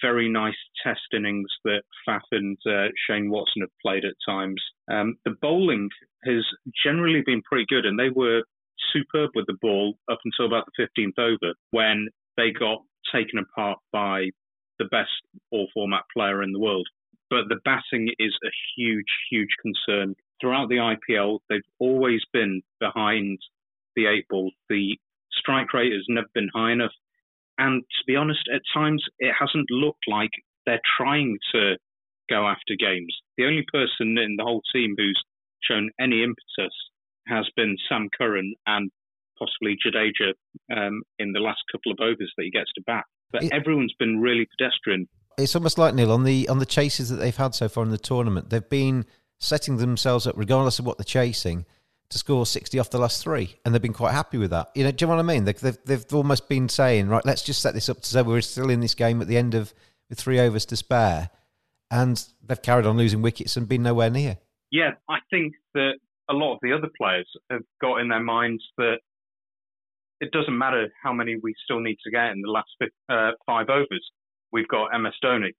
very 0.00 0.28
nice 0.30 0.56
test 0.82 1.02
innings 1.12 1.48
that 1.64 1.82
Faf 2.08 2.20
and 2.32 2.56
uh, 2.66 2.88
Shane 3.06 3.30
Watson 3.30 3.62
have 3.62 3.70
played 3.82 4.04
at 4.04 4.14
times. 4.26 4.62
Um, 4.90 5.16
the 5.24 5.36
bowling 5.42 5.90
has 6.24 6.44
generally 6.82 7.22
been 7.24 7.42
pretty 7.42 7.66
good, 7.68 7.84
and 7.84 7.98
they 7.98 8.10
were 8.10 8.42
superb 8.92 9.30
with 9.34 9.46
the 9.46 9.58
ball 9.60 9.94
up 10.10 10.18
until 10.24 10.46
about 10.46 10.66
the 10.76 10.88
15th 10.98 11.18
over 11.18 11.54
when 11.70 12.08
they 12.36 12.50
got 12.50 12.78
taken 13.12 13.38
apart 13.38 13.78
by 13.92 14.30
the 14.78 14.86
best 14.86 15.10
all 15.50 15.68
format 15.74 16.02
player 16.16 16.42
in 16.42 16.52
the 16.52 16.58
world. 16.58 16.86
But 17.30 17.48
the 17.48 17.60
batting 17.64 18.08
is 18.18 18.34
a 18.44 18.50
huge, 18.76 19.06
huge 19.30 19.48
concern. 19.62 20.14
Throughout 20.40 20.68
the 20.68 20.96
IPL, 21.10 21.38
they've 21.48 21.60
always 21.78 22.20
been 22.32 22.62
behind 22.80 23.38
the 23.96 24.06
eight 24.06 24.26
ball. 24.28 24.50
The 24.68 24.98
strike 25.32 25.72
rate 25.72 25.92
has 25.92 26.04
never 26.08 26.26
been 26.34 26.48
high 26.54 26.72
enough. 26.72 26.92
And 27.58 27.82
to 27.82 28.04
be 28.06 28.16
honest, 28.16 28.48
at 28.52 28.62
times 28.72 29.04
it 29.18 29.32
hasn't 29.38 29.70
looked 29.70 30.04
like 30.08 30.30
they're 30.66 30.80
trying 30.98 31.38
to 31.52 31.76
go 32.28 32.46
after 32.46 32.74
games. 32.78 33.14
The 33.36 33.44
only 33.44 33.64
person 33.72 34.18
in 34.18 34.36
the 34.36 34.44
whole 34.44 34.62
team 34.74 34.94
who's 34.96 35.22
shown 35.62 35.90
any 36.00 36.22
impetus 36.22 36.74
has 37.28 37.48
been 37.56 37.76
Sam 37.88 38.08
Curran 38.16 38.54
and 38.66 38.90
possibly 39.38 39.76
Jadeja 39.84 40.32
um, 40.76 41.02
in 41.18 41.32
the 41.32 41.40
last 41.40 41.60
couple 41.70 41.92
of 41.92 41.98
overs 42.00 42.32
that 42.36 42.44
he 42.44 42.50
gets 42.50 42.72
to 42.74 42.82
bat. 42.86 43.04
But 43.32 43.44
it, 43.44 43.52
everyone's 43.52 43.94
been 43.98 44.20
really 44.20 44.46
pedestrian. 44.58 45.08
It's 45.38 45.56
almost 45.56 45.78
like 45.78 45.94
Neil 45.94 46.12
on 46.12 46.24
the 46.24 46.48
on 46.48 46.58
the 46.58 46.66
chases 46.66 47.08
that 47.08 47.16
they've 47.16 47.36
had 47.36 47.54
so 47.54 47.68
far 47.68 47.82
in 47.82 47.90
the 47.90 47.98
tournament. 47.98 48.50
They've 48.50 48.68
been 48.68 49.04
setting 49.38 49.76
themselves 49.76 50.26
up, 50.26 50.34
regardless 50.36 50.78
of 50.78 50.86
what 50.86 50.98
they're 50.98 51.04
chasing, 51.04 51.66
to 52.10 52.18
score 52.18 52.46
60 52.46 52.78
off 52.78 52.90
the 52.90 52.98
last 52.98 53.22
three, 53.22 53.56
and 53.64 53.74
they've 53.74 53.82
been 53.82 53.92
quite 53.92 54.12
happy 54.12 54.38
with 54.38 54.50
that. 54.50 54.70
You 54.74 54.84
know, 54.84 54.90
do 54.90 55.04
you 55.04 55.08
know 55.08 55.16
what 55.16 55.24
I 55.24 55.26
mean? 55.26 55.44
They've, 55.44 55.58
they've, 55.58 55.78
they've 55.84 56.14
almost 56.14 56.48
been 56.48 56.68
saying, 56.68 57.08
right, 57.08 57.24
let's 57.24 57.42
just 57.42 57.60
set 57.60 57.74
this 57.74 57.88
up 57.88 58.00
to 58.00 58.08
say 58.08 58.22
we're 58.22 58.40
still 58.40 58.70
in 58.70 58.80
this 58.80 58.94
game 58.94 59.20
at 59.20 59.28
the 59.28 59.36
end 59.36 59.54
of 59.54 59.74
with 60.08 60.18
three 60.18 60.38
overs 60.38 60.66
to 60.66 60.76
spare, 60.76 61.30
and 61.90 62.24
they've 62.46 62.60
carried 62.60 62.86
on 62.86 62.96
losing 62.96 63.22
wickets 63.22 63.56
and 63.56 63.68
been 63.68 63.82
nowhere 63.82 64.10
near. 64.10 64.38
Yeah, 64.70 64.92
I 65.08 65.18
think 65.30 65.54
that 65.74 65.94
a 66.28 66.34
lot 66.34 66.54
of 66.54 66.58
the 66.62 66.72
other 66.72 66.90
players 66.96 67.28
have 67.50 67.62
got 67.80 67.96
in 68.00 68.08
their 68.08 68.22
minds 68.22 68.62
that 68.78 68.98
it 70.20 70.30
doesn't 70.30 70.56
matter 70.56 70.92
how 71.02 71.12
many 71.12 71.36
we 71.42 71.54
still 71.64 71.80
need 71.80 71.98
to 72.04 72.10
get 72.10 72.30
in 72.30 72.40
the 72.40 72.50
last 72.50 72.70
uh, 73.08 73.32
five 73.46 73.68
overs. 73.68 74.10
We've 74.52 74.68
got 74.68 74.90
MS 74.98 75.14
Dhoni. 75.22 75.52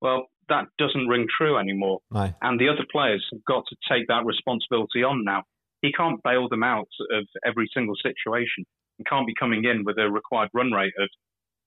Well, 0.00 0.26
that 0.48 0.66
doesn't 0.78 1.08
ring 1.08 1.26
true 1.36 1.58
anymore. 1.58 2.00
No. 2.10 2.32
And 2.42 2.58
the 2.58 2.68
other 2.68 2.86
players 2.90 3.24
have 3.32 3.44
got 3.44 3.64
to 3.68 3.76
take 3.90 4.08
that 4.08 4.24
responsibility 4.24 5.02
on 5.02 5.24
now. 5.24 5.42
He 5.82 5.92
can't 5.92 6.22
bail 6.22 6.48
them 6.48 6.62
out 6.62 6.88
of 7.12 7.26
every 7.44 7.68
single 7.72 7.94
situation. 8.02 8.64
He 8.96 9.04
can't 9.04 9.26
be 9.26 9.34
coming 9.38 9.64
in 9.64 9.84
with 9.84 9.98
a 9.98 10.10
required 10.10 10.50
run 10.52 10.72
rate 10.72 10.94
of 10.98 11.08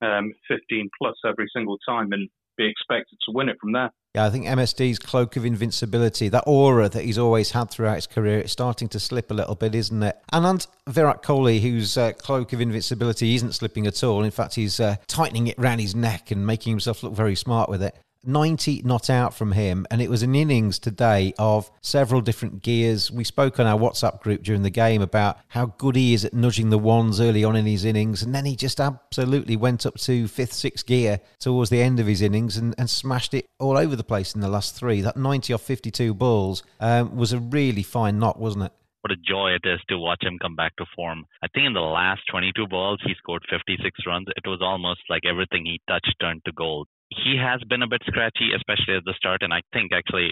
um, 0.02 0.34
15 0.48 0.90
plus 0.98 1.16
every 1.26 1.48
single 1.54 1.78
time 1.88 2.12
and 2.12 2.28
be 2.58 2.68
expected 2.68 3.18
to 3.26 3.32
win 3.32 3.50
it 3.50 3.58
from 3.62 3.72
there. 3.72 3.92
Yeah, 4.14 4.26
I 4.26 4.30
think 4.30 4.46
MSD's 4.46 5.00
cloak 5.00 5.38
of 5.38 5.46
invincibility, 5.46 6.28
that 6.30 6.44
aura 6.46 6.90
that 6.90 7.06
he's 7.06 7.18
always 7.18 7.52
had 7.52 7.70
throughout 7.70 7.96
his 7.96 8.08
career, 8.08 8.40
it's 8.40 8.52
starting 8.52 8.90
to 8.90 9.00
slip 9.00 9.32
a 9.32 9.34
little 9.34 9.56
bit, 9.56 9.74
isn't 9.74 10.04
it? 10.04 10.22
And, 10.34 10.46
and 10.46 10.68
Virat 10.90 11.24
Kohli, 11.24 11.62
whose 11.62 11.98
uh, 11.98 12.12
cloak 12.14 12.52
of 12.52 12.60
invincibility 12.60 13.36
isn't 13.36 13.54
slipping 13.54 13.88
at 13.88 14.04
all. 14.04 14.24
In 14.24 14.32
fact, 14.32 14.56
he's 14.56 14.82
uh, 14.82 14.98
tightening 15.08 15.48
it 15.48 15.58
around 15.58 15.80
his 15.80 15.96
neck 15.96 16.30
and 16.30 16.46
making 16.46 16.72
himself 16.72 17.04
look 17.04 17.14
very 17.14 17.36
smart 17.36 17.70
with 17.70 17.82
it. 17.82 17.96
90 18.24 18.82
not 18.84 19.10
out 19.10 19.34
from 19.34 19.52
him, 19.54 19.86
and 19.90 20.02
it 20.02 20.10
was 20.10 20.24
an 20.24 20.36
innings 20.36 20.80
today 20.80 21.34
of 21.38 21.72
several 21.82 22.22
different 22.22 22.62
gears. 22.62 23.12
We 23.12 23.24
spoke 23.24 23.60
on 23.60 23.66
our 23.66 23.80
WhatsApp 23.80 24.22
group 24.22 24.44
during 24.44 24.64
the 24.64 24.70
game 24.70 25.02
about 25.02 25.38
how 25.48 25.68
good 25.78 25.96
he 25.96 26.14
is 26.14 26.26
at 26.26 26.34
nudging 26.34 26.70
the 26.70 26.78
ones 26.78 27.20
early 27.20 27.44
on 27.44 27.56
in 27.56 27.66
his 27.66 27.86
innings, 27.86 28.22
and 28.22 28.34
then 28.34 28.46
he 28.46 28.56
just 28.56 28.80
absolutely 28.80 29.56
went 29.56 29.86
up 29.86 29.96
to 30.00 30.28
fifth, 30.28 30.54
sixth 30.54 30.86
gear 30.86 31.20
towards 31.40 31.70
the 31.70 31.82
end 31.82 32.00
of 32.00 32.08
his 32.08 32.22
innings 32.22 32.58
and, 32.58 32.76
and 32.78 32.90
smashed 32.90 33.34
it 33.34 33.48
all 33.60 33.78
over 33.78 33.96
the 33.96 34.04
place 34.04 34.36
in 34.36 34.42
the 34.42 34.50
last 34.50 34.76
three. 34.76 35.02
That 35.02 35.18
90 35.18 35.54
off 35.54 35.62
52 35.62 36.14
balls 36.14 36.64
um, 36.80 37.16
was 37.16 37.34
a 37.34 37.40
really 37.40 37.84
fine 37.84 38.20
knock, 38.20 38.38
wasn't 38.38 38.66
it? 38.66 38.74
what 39.02 39.12
a 39.12 39.16
joy 39.16 39.50
it 39.50 39.68
is 39.68 39.80
to 39.90 39.98
watch 39.98 40.24
him 40.24 40.38
come 40.40 40.56
back 40.56 40.76
to 40.76 40.86
form. 40.96 41.26
I 41.42 41.48
think 41.48 41.66
in 41.66 41.74
the 41.74 41.80
last 41.80 42.22
22 42.30 42.68
balls, 42.68 43.00
he 43.04 43.14
scored 43.18 43.44
56 43.50 44.00
runs. 44.06 44.28
It 44.36 44.48
was 44.48 44.60
almost 44.62 45.02
like 45.10 45.24
everything 45.26 45.66
he 45.66 45.82
touched 45.88 46.14
turned 46.22 46.46
to 46.46 46.52
gold 46.52 46.88
he 47.12 47.36
has 47.38 47.62
been 47.68 47.84
a 47.84 47.88
bit 47.88 48.02
scratchy, 48.08 48.52
especially 48.56 48.96
at 48.96 49.06
the 49.06 49.14
start. 49.18 49.42
And 49.42 49.54
I 49.54 49.62
think 49.74 49.92
actually 49.94 50.32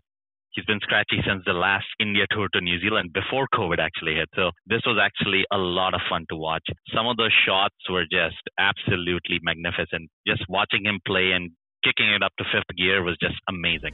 he's 0.51 0.65
been 0.65 0.79
scratchy 0.81 1.21
since 1.27 1.43
the 1.45 1.53
last 1.53 1.85
India 1.99 2.25
tour 2.31 2.47
to 2.53 2.61
New 2.61 2.79
Zealand 2.79 3.11
before 3.13 3.47
COVID 3.53 3.79
actually 3.79 4.15
hit. 4.15 4.29
So 4.35 4.51
this 4.65 4.81
was 4.85 4.99
actually 5.01 5.43
a 5.51 5.57
lot 5.57 5.93
of 5.93 6.01
fun 6.09 6.25
to 6.29 6.35
watch. 6.35 6.65
Some 6.95 7.07
of 7.07 7.17
the 7.17 7.29
shots 7.45 7.75
were 7.89 8.05
just 8.09 8.41
absolutely 8.57 9.39
magnificent. 9.41 10.09
Just 10.25 10.43
watching 10.47 10.85
him 10.85 10.99
play 11.05 11.31
and 11.31 11.51
kicking 11.83 12.09
it 12.09 12.23
up 12.23 12.31
to 12.37 12.45
fifth 12.51 12.75
gear 12.77 13.03
was 13.03 13.17
just 13.21 13.35
amazing. 13.47 13.93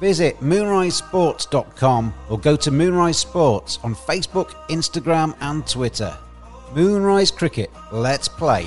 Visit 0.00 0.40
moonrisesports.com 0.40 2.14
or 2.28 2.38
go 2.38 2.56
to 2.56 2.70
Moonrise 2.70 3.18
Sports 3.18 3.78
on 3.82 3.94
Facebook, 3.94 4.50
Instagram, 4.68 5.36
and 5.40 5.66
Twitter. 5.66 6.16
Moonrise 6.74 7.30
Cricket, 7.30 7.70
let's 7.92 8.28
play. 8.28 8.66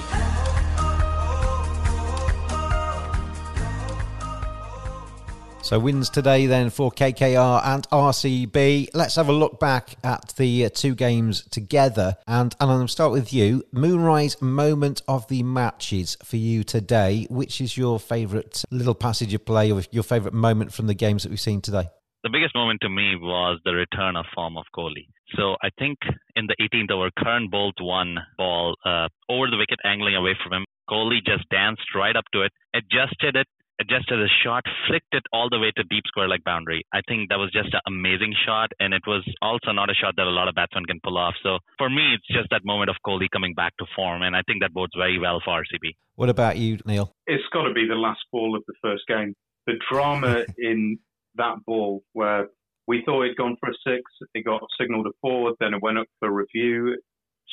So 5.69 5.77
wins 5.77 6.09
today 6.09 6.47
then 6.47 6.71
for 6.71 6.89
KKR 6.89 7.61
and 7.63 7.87
RCB. 7.89 8.89
Let's 8.95 9.17
have 9.17 9.29
a 9.29 9.31
look 9.31 9.59
back 9.59 9.97
at 10.03 10.33
the 10.35 10.65
uh, 10.65 10.69
two 10.73 10.95
games 10.95 11.43
together. 11.51 12.17
And, 12.25 12.55
and 12.59 12.71
I'll 12.71 12.87
start 12.87 13.11
with 13.11 13.31
you. 13.31 13.63
Moonrise 13.71 14.41
moment 14.41 15.03
of 15.07 15.27
the 15.27 15.43
matches 15.43 16.17
for 16.23 16.37
you 16.37 16.63
today. 16.63 17.27
Which 17.29 17.61
is 17.61 17.77
your 17.77 17.99
favourite 17.99 18.63
little 18.71 18.95
passage 18.95 19.31
of 19.35 19.45
play 19.45 19.71
or 19.71 19.83
your 19.91 20.01
favourite 20.01 20.33
moment 20.33 20.73
from 20.73 20.87
the 20.87 20.95
games 20.95 21.21
that 21.21 21.29
we've 21.29 21.39
seen 21.39 21.61
today? 21.61 21.87
The 22.23 22.31
biggest 22.31 22.55
moment 22.55 22.81
to 22.81 22.89
me 22.89 23.15
was 23.15 23.59
the 23.63 23.73
return 23.73 24.15
of 24.15 24.25
form 24.33 24.57
of 24.57 24.65
Kohli. 24.75 25.05
So 25.35 25.55
I 25.61 25.69
think 25.77 25.99
in 26.35 26.47
the 26.47 26.55
18th 26.59 26.89
over, 26.89 27.11
Curran 27.15 27.49
bowled 27.51 27.77
one 27.79 28.15
ball 28.39 28.75
uh, 28.83 29.07
over 29.29 29.51
the 29.51 29.57
wicket, 29.57 29.77
angling 29.85 30.15
away 30.15 30.35
from 30.43 30.51
him. 30.51 30.65
Kohli 30.89 31.23
just 31.23 31.47
danced 31.49 31.93
right 31.93 32.15
up 32.15 32.25
to 32.33 32.41
it, 32.41 32.51
adjusted 32.73 33.35
it, 33.35 33.45
adjusted 33.79 34.19
a 34.19 34.27
shot, 34.43 34.63
flicked 34.87 35.13
it 35.13 35.23
all 35.31 35.49
the 35.49 35.59
way 35.59 35.71
to 35.75 35.83
deep 35.83 36.03
square 36.07 36.27
leg 36.27 36.43
boundary. 36.43 36.83
I 36.93 37.01
think 37.07 37.29
that 37.29 37.37
was 37.37 37.51
just 37.51 37.73
an 37.73 37.81
amazing 37.87 38.33
shot, 38.45 38.71
and 38.79 38.93
it 38.93 39.03
was 39.07 39.23
also 39.41 39.71
not 39.71 39.89
a 39.89 39.93
shot 39.93 40.15
that 40.17 40.27
a 40.27 40.29
lot 40.29 40.47
of 40.47 40.55
batsmen 40.55 40.85
can 40.85 40.99
pull 41.03 41.17
off. 41.17 41.35
So 41.43 41.59
for 41.77 41.89
me, 41.89 42.13
it's 42.13 42.27
just 42.27 42.49
that 42.51 42.65
moment 42.65 42.89
of 42.89 42.97
Kohli 43.05 43.27
coming 43.31 43.53
back 43.53 43.75
to 43.77 43.85
form, 43.95 44.21
and 44.21 44.35
I 44.35 44.41
think 44.47 44.61
that 44.61 44.73
bodes 44.73 44.93
very 44.97 45.19
well 45.19 45.41
for 45.43 45.61
RCB. 45.61 45.95
What 46.15 46.29
about 46.29 46.57
you, 46.57 46.77
Neil? 46.85 47.13
It's 47.27 47.43
got 47.53 47.63
to 47.63 47.73
be 47.73 47.87
the 47.87 47.95
last 47.95 48.21
ball 48.31 48.55
of 48.55 48.63
the 48.67 48.73
first 48.81 49.03
game. 49.07 49.33
The 49.67 49.73
drama 49.89 50.45
in 50.57 50.99
that 51.35 51.55
ball 51.65 52.03
where 52.13 52.47
we 52.87 53.03
thought 53.05 53.23
it'd 53.23 53.37
gone 53.37 53.55
for 53.59 53.69
a 53.69 53.73
six, 53.85 54.03
it 54.33 54.43
got 54.43 54.61
signalled 54.79 55.07
a 55.07 55.11
four, 55.21 55.53
then 55.59 55.73
it 55.73 55.81
went 55.81 55.99
up 55.99 56.07
for 56.19 56.31
review. 56.31 56.93
It 56.93 56.99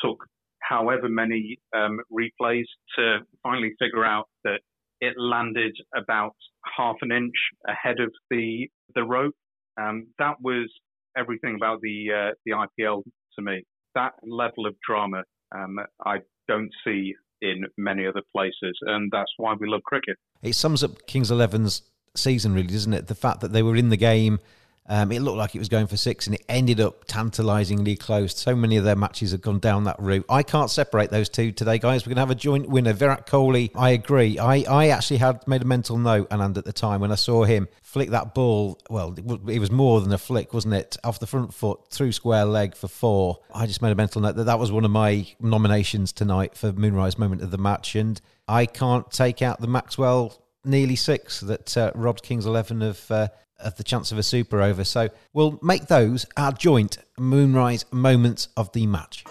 took 0.03 0.25
however 0.61 1.09
many 1.09 1.59
um, 1.77 2.01
replays 2.11 2.65
to 2.97 3.19
finally 3.43 3.75
figure 3.79 4.05
out 4.05 4.29
that 4.45 4.61
it 5.01 5.15
landed 5.19 5.77
about 5.95 6.35
half 6.77 6.97
an 7.03 7.13
inch 7.13 7.35
ahead 7.67 8.01
of 8.01 8.13
the 8.31 8.69
the 8.95 9.03
rope. 9.03 9.35
Um, 9.79 10.09
that 10.19 10.37
was 10.41 10.71
everything 11.17 11.57
about 11.57 11.81
the 11.81 12.09
uh, 12.13 12.31
the 12.45 12.53
IPL 12.53 13.03
to 13.39 13.43
me. 13.43 13.65
That 13.95 14.13
level 14.23 14.67
of 14.67 14.75
drama 14.87 15.23
um, 15.55 15.79
I 16.05 16.19
don't 16.49 16.71
see 16.85 17.15
in 17.43 17.65
many 17.77 18.07
other 18.07 18.23
places, 18.35 18.79
and 18.83 19.11
that's 19.13 19.31
why 19.37 19.55
we 19.59 19.69
love 19.69 19.83
cricket. 19.83 20.17
It 20.43 20.55
sums 20.55 20.83
up 20.83 21.07
Kings 21.07 21.31
11's 21.31 21.83
season, 22.15 22.55
really, 22.55 22.69
doesn't 22.69 22.93
it? 22.93 23.09
The 23.09 23.15
fact 23.15 23.41
that 23.41 23.53
they 23.53 23.63
were 23.63 23.77
in 23.77 23.91
the 23.91 23.97
game 23.97 24.39
Um, 24.89 25.13
it 25.13 25.21
looked 25.21 25.39
like 25.39 25.55
it 25.55 25.59
was 25.59 25.69
going 25.69 25.87
for 25.87 25.97
six, 25.97 26.27
and 26.27 26.35
it 26.35 26.45
ended 26.49 26.81
up 26.81 27.05
tantalisingly 27.07 27.97
close. 27.97 28.37
So 28.37 28.55
many 28.55 28.77
of 28.77 28.85
their 28.85 28.97
matches 28.97 29.33
have 29.33 29.41
gone 29.41 29.59
down 29.59 29.85
that 29.85 29.97
route. 29.99 30.25
I 30.29 30.43
can't 30.43 30.71
separate 30.71 31.11
those 31.11 31.29
two 31.29 31.53
today, 31.53 31.79
guys. 31.79 32.05
We're 32.05 32.11
going 32.11 32.17
to 32.17 32.21
have 32.23 32.31
a 32.31 32.35
joint 32.35 32.69
winner. 32.69 32.93
Virat 32.93 33.27
Kohli, 33.27 33.71
I 33.75 33.91
agree. 33.91 34.39
I, 34.39 34.65
I 34.69 34.89
actually 34.89 35.19
had 35.19 35.47
made 35.49 35.63
a 35.63 35.67
mental 35.67 35.99
note, 35.99 36.29
and 36.31 36.57
at 36.57 36.65
the 36.65 36.73
time 36.73 37.01
when 37.01 37.13
I 37.13 37.17
saw 37.17 37.45
him 37.45 37.69
flick 37.83 38.11
that 38.11 38.35
ball, 38.35 38.79
well, 38.91 39.15
it 39.49 39.59
was 39.59 39.71
more 39.71 40.01
than 40.01 40.13
a 40.13 40.19
flick, 40.19 40.53
wasn't 40.55 40.75
it? 40.75 40.97
Off 41.03 41.19
the 41.19 41.27
front 41.27 41.53
foot, 41.53 41.81
through 41.91 42.13
square 42.13 42.45
leg 42.45 42.77
for 42.77 42.89
four. 42.89 43.41
I 43.55 43.67
just 43.67 43.83
made 43.83 43.93
a 43.93 43.97
mental 43.97 44.21
note 44.21 44.37
that 44.37 44.45
that 44.45 44.59
was 44.59 44.71
one 44.71 44.85
of 44.85 44.91
my 44.91 45.27
nominations 45.41 46.13
tonight 46.13 46.57
for 46.57 46.73
Moonrise 46.73 47.19
Moment 47.19 47.43
of 47.43 47.51
the 47.51 47.59
Match, 47.59 47.97
and 47.97 48.21
I 48.47 48.67
can't 48.67 49.11
take 49.11 49.43
out 49.43 49.61
the 49.61 49.67
Maxwell 49.67 50.41
nearly 50.65 50.97
six 50.97 51.41
that 51.41 51.77
uh, 51.77 51.93
robbed 51.95 52.23
Kings 52.23 52.45
11 52.45 52.83
of 52.83 53.11
uh, 53.11 53.29
of 53.59 53.77
the 53.77 53.85
chance 53.85 54.13
of 54.13 54.19
a 54.19 54.23
super 54.23 54.61
over. 54.63 54.85
So 54.85 55.09
we'll 55.33 55.59
make 55.63 55.87
those 55.87 56.27
our 56.37 56.53
joint 56.53 56.99
Moonrise 57.19 57.85
moments 57.93 58.49
of 58.57 58.73
the 58.73 58.87
match. 58.87 59.25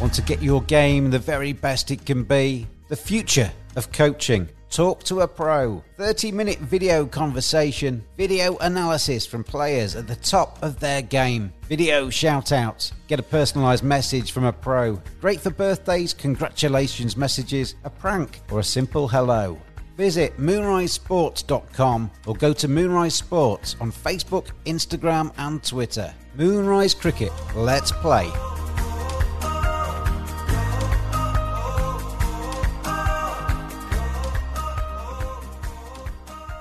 Want 0.00 0.12
to 0.14 0.22
get 0.22 0.42
your 0.42 0.62
game 0.62 1.10
the 1.10 1.18
very 1.18 1.52
best 1.52 1.90
it 1.90 2.04
can 2.04 2.22
be? 2.22 2.66
The 2.88 2.96
future 2.96 3.50
of 3.76 3.90
coaching. 3.92 4.48
Talk 4.68 5.04
to 5.04 5.20
a 5.20 5.28
pro. 5.28 5.82
30 5.96 6.32
minute 6.32 6.58
video 6.58 7.06
conversation, 7.06 8.04
video 8.16 8.56
analysis 8.58 9.24
from 9.24 9.44
players 9.44 9.94
at 9.96 10.06
the 10.06 10.16
top 10.16 10.62
of 10.62 10.80
their 10.80 11.02
game, 11.02 11.52
video 11.62 12.10
shout 12.10 12.52
outs, 12.52 12.92
get 13.06 13.20
a 13.20 13.22
personalised 13.22 13.82
message 13.82 14.32
from 14.32 14.44
a 14.44 14.52
pro. 14.52 15.00
Great 15.20 15.40
for 15.40 15.50
birthdays, 15.50 16.12
congratulations 16.12 17.16
messages, 17.16 17.76
a 17.84 17.90
prank, 17.90 18.40
or 18.50 18.60
a 18.60 18.64
simple 18.64 19.08
hello. 19.08 19.58
Visit 19.96 20.36
moonrisesports.com 20.38 22.10
or 22.26 22.34
go 22.34 22.52
to 22.52 22.68
Moonrise 22.68 23.14
Sports 23.14 23.76
on 23.80 23.90
Facebook, 23.90 24.48
Instagram, 24.66 25.32
and 25.38 25.62
Twitter. 25.64 26.14
Moonrise 26.34 26.92
Cricket, 26.92 27.32
let's 27.54 27.92
play. 27.92 28.30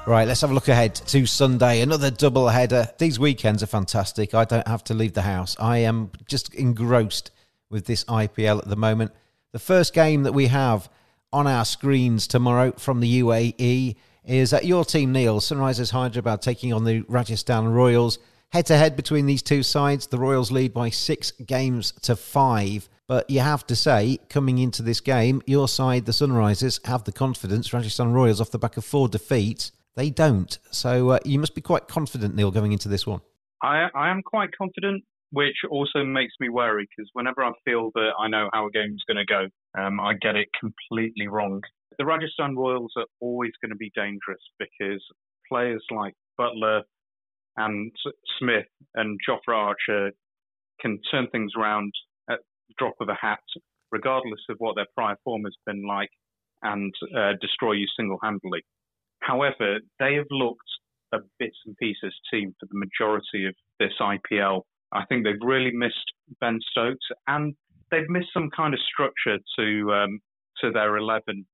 Right, 0.07 0.27
let's 0.27 0.41
have 0.41 0.51
a 0.51 0.53
look 0.53 0.67
ahead 0.67 0.93
to 0.93 1.25
Sunday. 1.25 1.81
Another 1.81 2.11
double 2.11 2.47
header. 2.47 2.87
These 2.99 3.19
weekends 3.19 3.63
are 3.63 3.67
fantastic. 3.67 4.35
I 4.35 4.45
don't 4.45 4.67
have 4.67 4.83
to 4.85 4.93
leave 4.93 5.13
the 5.13 5.23
house. 5.23 5.55
I 5.59 5.79
am 5.79 6.11
just 6.27 6.53
engrossed 6.53 7.31
with 7.71 7.85
this 7.85 8.03
IPL 8.05 8.59
at 8.59 8.67
the 8.67 8.75
moment. 8.75 9.13
The 9.51 9.57
first 9.59 9.95
game 9.95 10.21
that 10.23 10.33
we 10.33 10.45
have 10.47 10.89
on 11.35 11.47
our 11.47 11.65
screens 11.65 12.27
tomorrow 12.27 12.71
from 12.77 13.01
the 13.01 13.19
UAE 13.19 13.97
is 14.23 14.51
that 14.51 14.63
your 14.63 14.85
team, 14.85 15.11
Neil. 15.11 15.41
Sunrisers 15.41 15.91
Hyderabad 15.91 16.41
taking 16.41 16.71
on 16.71 16.85
the 16.85 17.03
Rajasthan 17.09 17.67
Royals. 17.67 18.19
Head 18.53 18.67
to 18.67 18.77
head 18.77 18.95
between 18.95 19.25
these 19.25 19.41
two 19.41 19.61
sides, 19.61 20.07
the 20.07 20.17
Royals 20.17 20.49
lead 20.49 20.73
by 20.73 20.89
six 20.89 21.31
games 21.31 21.91
to 22.03 22.15
five. 22.15 22.87
But 23.05 23.29
you 23.29 23.41
have 23.41 23.67
to 23.67 23.75
say, 23.75 24.17
coming 24.29 24.59
into 24.59 24.81
this 24.81 25.01
game, 25.01 25.41
your 25.45 25.67
side, 25.67 26.05
the 26.05 26.13
Sunrisers, 26.13 26.83
have 26.87 27.03
the 27.03 27.11
confidence. 27.11 27.73
Rajasthan 27.73 28.13
Royals, 28.13 28.39
off 28.39 28.51
the 28.51 28.57
back 28.57 28.77
of 28.77 28.85
four 28.85 29.09
defeats, 29.09 29.73
they 29.95 30.09
don't. 30.09 30.57
So 30.71 31.09
uh, 31.09 31.19
you 31.25 31.37
must 31.37 31.53
be 31.53 31.61
quite 31.61 31.89
confident, 31.89 32.33
Neil, 32.33 32.49
going 32.49 32.71
into 32.71 32.87
this 32.87 33.05
one. 33.05 33.19
I, 33.61 33.89
I 33.93 34.09
am 34.09 34.21
quite 34.23 34.51
confident, 34.57 35.03
which 35.31 35.57
also 35.69 36.05
makes 36.05 36.33
me 36.39 36.47
worry 36.47 36.87
because 36.95 37.09
whenever 37.11 37.43
I 37.43 37.51
feel 37.65 37.91
that 37.93 38.11
I 38.17 38.29
know 38.29 38.49
how 38.53 38.67
a 38.67 38.71
game's 38.71 39.03
going 39.05 39.17
to 39.17 39.25
go, 39.25 39.47
um, 39.77 39.99
I 39.99 40.13
get 40.21 40.35
it 40.35 40.47
completely 40.59 41.27
wrong. 41.27 41.61
The 41.97 42.05
Rajasthan 42.05 42.55
Royals 42.55 42.93
are 42.97 43.05
always 43.21 43.51
going 43.61 43.71
to 43.71 43.77
be 43.77 43.91
dangerous 43.95 44.41
because 44.59 45.03
players 45.49 45.83
like 45.91 46.13
Buttler 46.39 46.81
and 47.57 47.91
Smith 48.39 48.67
and 48.95 49.17
Jofra 49.27 49.55
Archer 49.55 50.11
can 50.79 50.99
turn 51.09 51.27
things 51.31 51.51
around 51.57 51.93
at 52.29 52.39
the 52.67 52.73
drop 52.77 52.95
of 52.99 53.09
a 53.09 53.15
hat, 53.15 53.39
regardless 53.91 54.41
of 54.49 54.57
what 54.59 54.75
their 54.75 54.87
prior 54.93 55.15
form 55.23 55.43
has 55.45 55.55
been 55.65 55.85
like, 55.87 56.09
and 56.63 56.93
uh, 57.17 57.33
destroy 57.41 57.73
you 57.73 57.87
single 57.97 58.17
handedly. 58.21 58.61
However, 59.21 59.79
they 59.99 60.15
have 60.15 60.27
looked 60.29 60.59
a 61.13 61.19
bits 61.39 61.57
and 61.65 61.77
pieces 61.77 62.13
team 62.31 62.53
for 62.59 62.67
the 62.71 62.77
majority 62.77 63.45
of 63.45 63.55
this 63.79 63.93
IPL. 64.01 64.61
I 64.91 65.05
think 65.05 65.23
they've 65.23 65.35
really 65.41 65.71
missed 65.71 66.13
Ben 66.41 66.59
Stokes 66.71 67.07
and 67.27 67.55
they've 67.91 68.09
missed 68.09 68.29
some 68.33 68.49
kind 68.55 68.73
of 68.73 68.79
structure 68.81 69.37
to 69.57 69.93
um, 69.93 70.19
to 70.61 70.71
their 70.71 70.97
eleven. 70.97 71.45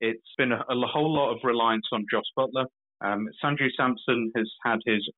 It's 0.00 0.34
been 0.36 0.52
a, 0.52 0.58
a, 0.68 0.86
whole 0.86 1.12
lot 1.14 1.32
of 1.32 1.38
reliance 1.44 1.86
on 1.92 2.04
Jos 2.10 2.28
Buttler. 2.36 2.66
Um, 3.02 3.28
Sanju 3.42 3.68
Samson 3.76 4.32
has 4.36 4.50
had 4.64 4.78
his 4.84 5.08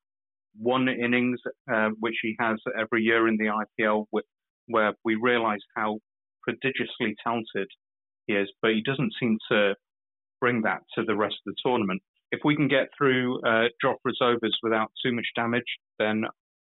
one 0.57 0.87
innings, 0.87 1.39
uh, 1.73 1.89
which 1.99 2.15
he 2.21 2.35
has 2.39 2.57
every 2.79 3.01
year 3.01 3.27
in 3.27 3.37
the 3.37 3.65
IPL, 3.81 4.05
with, 4.11 4.25
where 4.67 4.93
we 5.03 5.15
realise 5.15 5.61
how 5.75 5.97
prodigiously 6.43 7.15
talented 7.23 7.67
he 8.27 8.33
is, 8.33 8.49
but 8.61 8.71
he 8.71 8.81
doesn't 8.81 9.13
seem 9.19 9.37
to 9.51 9.75
bring 10.39 10.61
that 10.63 10.81
to 10.95 11.03
the 11.03 11.15
rest 11.15 11.35
of 11.45 11.53
the 11.53 11.55
tournament. 11.65 12.01
If 12.31 12.41
we 12.43 12.55
can 12.55 12.67
get 12.67 12.89
through 12.97 13.39
uh, 13.41 13.67
Jofra's 13.83 14.19
overs 14.21 14.57
without 14.61 14.91
too 15.03 15.11
much 15.13 15.27
damage, 15.35 15.63
then 15.99 16.23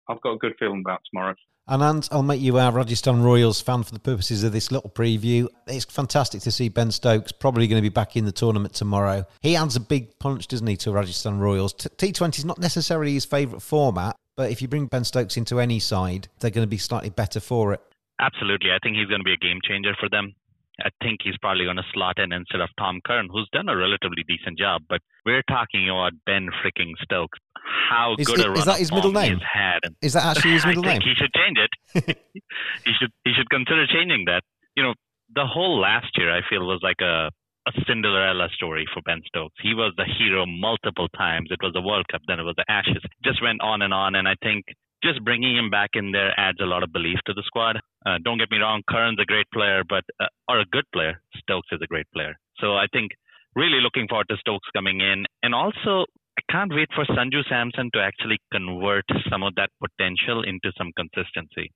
I've 0.08 0.20
got 0.22 0.32
a 0.32 0.38
good 0.38 0.54
feeling 0.58 0.82
about 0.84 1.00
tomorrow. 1.10 1.34
Anand, 1.70 2.08
I'll 2.10 2.24
make 2.24 2.40
you 2.40 2.58
our 2.58 2.72
Rajasthan 2.72 3.22
Royals 3.22 3.60
fan 3.60 3.84
for 3.84 3.92
the 3.92 4.00
purposes 4.00 4.42
of 4.42 4.50
this 4.50 4.72
little 4.72 4.90
preview. 4.90 5.46
It's 5.68 5.84
fantastic 5.84 6.40
to 6.40 6.50
see 6.50 6.68
Ben 6.68 6.90
Stokes 6.90 7.30
probably 7.30 7.68
going 7.68 7.80
to 7.80 7.88
be 7.88 7.94
back 7.94 8.16
in 8.16 8.24
the 8.24 8.32
tournament 8.32 8.74
tomorrow. 8.74 9.24
He 9.40 9.54
adds 9.54 9.76
a 9.76 9.80
big 9.80 10.18
punch, 10.18 10.48
doesn't 10.48 10.66
he, 10.66 10.76
to 10.78 10.90
Rajasthan 10.90 11.38
Royals? 11.38 11.72
T20 11.72 12.38
is 12.38 12.44
not 12.44 12.58
necessarily 12.58 13.12
his 13.12 13.24
favourite 13.24 13.62
format, 13.62 14.16
but 14.36 14.50
if 14.50 14.60
you 14.60 14.66
bring 14.66 14.86
Ben 14.86 15.04
Stokes 15.04 15.36
into 15.36 15.60
any 15.60 15.78
side, 15.78 16.26
they're 16.40 16.50
going 16.50 16.66
to 16.66 16.68
be 16.68 16.76
slightly 16.76 17.10
better 17.10 17.38
for 17.38 17.72
it. 17.72 17.80
Absolutely. 18.18 18.72
I 18.72 18.78
think 18.82 18.96
he's 18.96 19.06
going 19.06 19.20
to 19.20 19.24
be 19.24 19.34
a 19.34 19.36
game 19.36 19.60
changer 19.62 19.94
for 20.00 20.08
them. 20.08 20.34
I 20.84 20.90
think 21.02 21.20
he's 21.22 21.36
probably 21.38 21.64
going 21.64 21.76
to 21.76 21.86
slot 21.92 22.18
in 22.18 22.32
instead 22.32 22.60
of 22.60 22.68
Tom 22.78 23.00
Curran, 23.04 23.28
who's 23.30 23.48
done 23.52 23.68
a 23.68 23.76
relatively 23.76 24.24
decent 24.26 24.58
job. 24.58 24.82
But 24.88 25.00
we're 25.24 25.42
talking 25.48 25.88
about 25.88 26.12
Ben 26.26 26.48
freaking 26.62 26.92
Stokes. 27.02 27.38
How 27.88 28.14
is, 28.18 28.26
good 28.26 28.38
is, 28.40 28.44
a 28.44 28.50
run 28.50 28.58
is 28.58 28.64
that 28.64 28.78
his 28.78 28.92
middle 28.92 29.12
name? 29.12 29.34
He's 29.34 29.42
had. 29.42 29.80
Is 30.02 30.12
that 30.14 30.24
actually 30.24 30.52
his 30.52 30.66
middle 30.70 30.84
I 30.84 30.94
name? 30.94 31.00
think 31.02 31.04
he 31.04 31.14
should 31.14 31.32
change 31.34 31.58
it. 31.58 32.18
he 32.84 32.92
should 32.98 33.10
he 33.24 33.32
should 33.32 33.50
consider 33.50 33.86
changing 33.86 34.24
that. 34.26 34.42
You 34.76 34.82
know, 34.82 34.94
the 35.34 35.46
whole 35.46 35.80
last 35.80 36.16
year 36.16 36.34
I 36.34 36.40
feel 36.48 36.66
was 36.66 36.80
like 36.82 37.00
a 37.00 37.30
a 37.68 37.72
Cinderella 37.86 38.48
story 38.54 38.86
for 38.92 39.02
Ben 39.02 39.20
Stokes. 39.26 39.54
He 39.62 39.74
was 39.74 39.92
the 39.96 40.06
hero 40.18 40.46
multiple 40.46 41.08
times. 41.08 41.48
It 41.50 41.60
was 41.62 41.72
the 41.74 41.82
World 41.82 42.06
Cup, 42.10 42.22
then 42.26 42.40
it 42.40 42.42
was 42.42 42.56
the 42.56 42.64
Ashes. 42.70 43.02
Just 43.22 43.42
went 43.42 43.60
on 43.60 43.82
and 43.82 43.92
on, 43.92 44.14
and 44.14 44.26
I 44.26 44.34
think 44.42 44.64
just 45.02 45.22
bringing 45.24 45.56
him 45.56 45.70
back 45.70 45.90
in 45.94 46.12
there 46.12 46.32
adds 46.38 46.58
a 46.60 46.66
lot 46.66 46.82
of 46.82 46.92
belief 46.92 47.18
to 47.26 47.34
the 47.34 47.42
squad. 47.44 47.78
Uh, 48.06 48.18
don't 48.24 48.38
get 48.38 48.50
me 48.50 48.58
wrong, 48.58 48.82
Curran's 48.88 49.18
a 49.20 49.24
great 49.24 49.46
player, 49.52 49.82
but 49.86 50.04
uh, 50.20 50.26
or 50.48 50.60
a 50.60 50.64
good 50.66 50.84
player. 50.92 51.20
Stokes 51.36 51.68
is 51.72 51.80
a 51.82 51.86
great 51.86 52.06
player. 52.14 52.34
So 52.58 52.74
I 52.76 52.86
think 52.92 53.12
really 53.54 53.80
looking 53.82 54.08
forward 54.08 54.28
to 54.30 54.36
Stokes 54.38 54.68
coming 54.74 55.00
in, 55.00 55.26
and 55.42 55.54
also 55.54 56.06
I 56.38 56.42
can't 56.52 56.72
wait 56.72 56.88
for 56.94 57.04
Sanju 57.04 57.44
Samson 57.48 57.90
to 57.92 58.00
actually 58.00 58.38
convert 58.52 59.04
some 59.28 59.42
of 59.42 59.54
that 59.56 59.70
potential 59.80 60.42
into 60.42 60.72
some 60.78 60.92
consistency. 60.96 61.72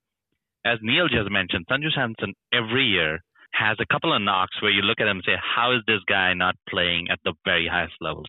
As 0.65 0.79
Neil 0.81 1.07
just 1.07 1.29
mentioned, 1.29 1.65
Sanju 1.69 1.93
Samson 1.93 2.33
every 2.51 2.85
year 2.85 3.19
has 3.53 3.77
a 3.79 3.85
couple 3.85 4.13
of 4.13 4.21
knocks 4.21 4.59
where 4.61 4.71
you 4.71 4.81
look 4.81 4.99
at 4.99 5.07
him 5.07 5.17
and 5.17 5.25
say, 5.25 5.37
how 5.37 5.71
is 5.73 5.81
this 5.87 6.01
guy 6.09 6.33
not 6.33 6.55
playing 6.67 7.07
at 7.11 7.19
the 7.23 7.33
very 7.45 7.67
highest 7.67 7.95
level? 8.01 8.23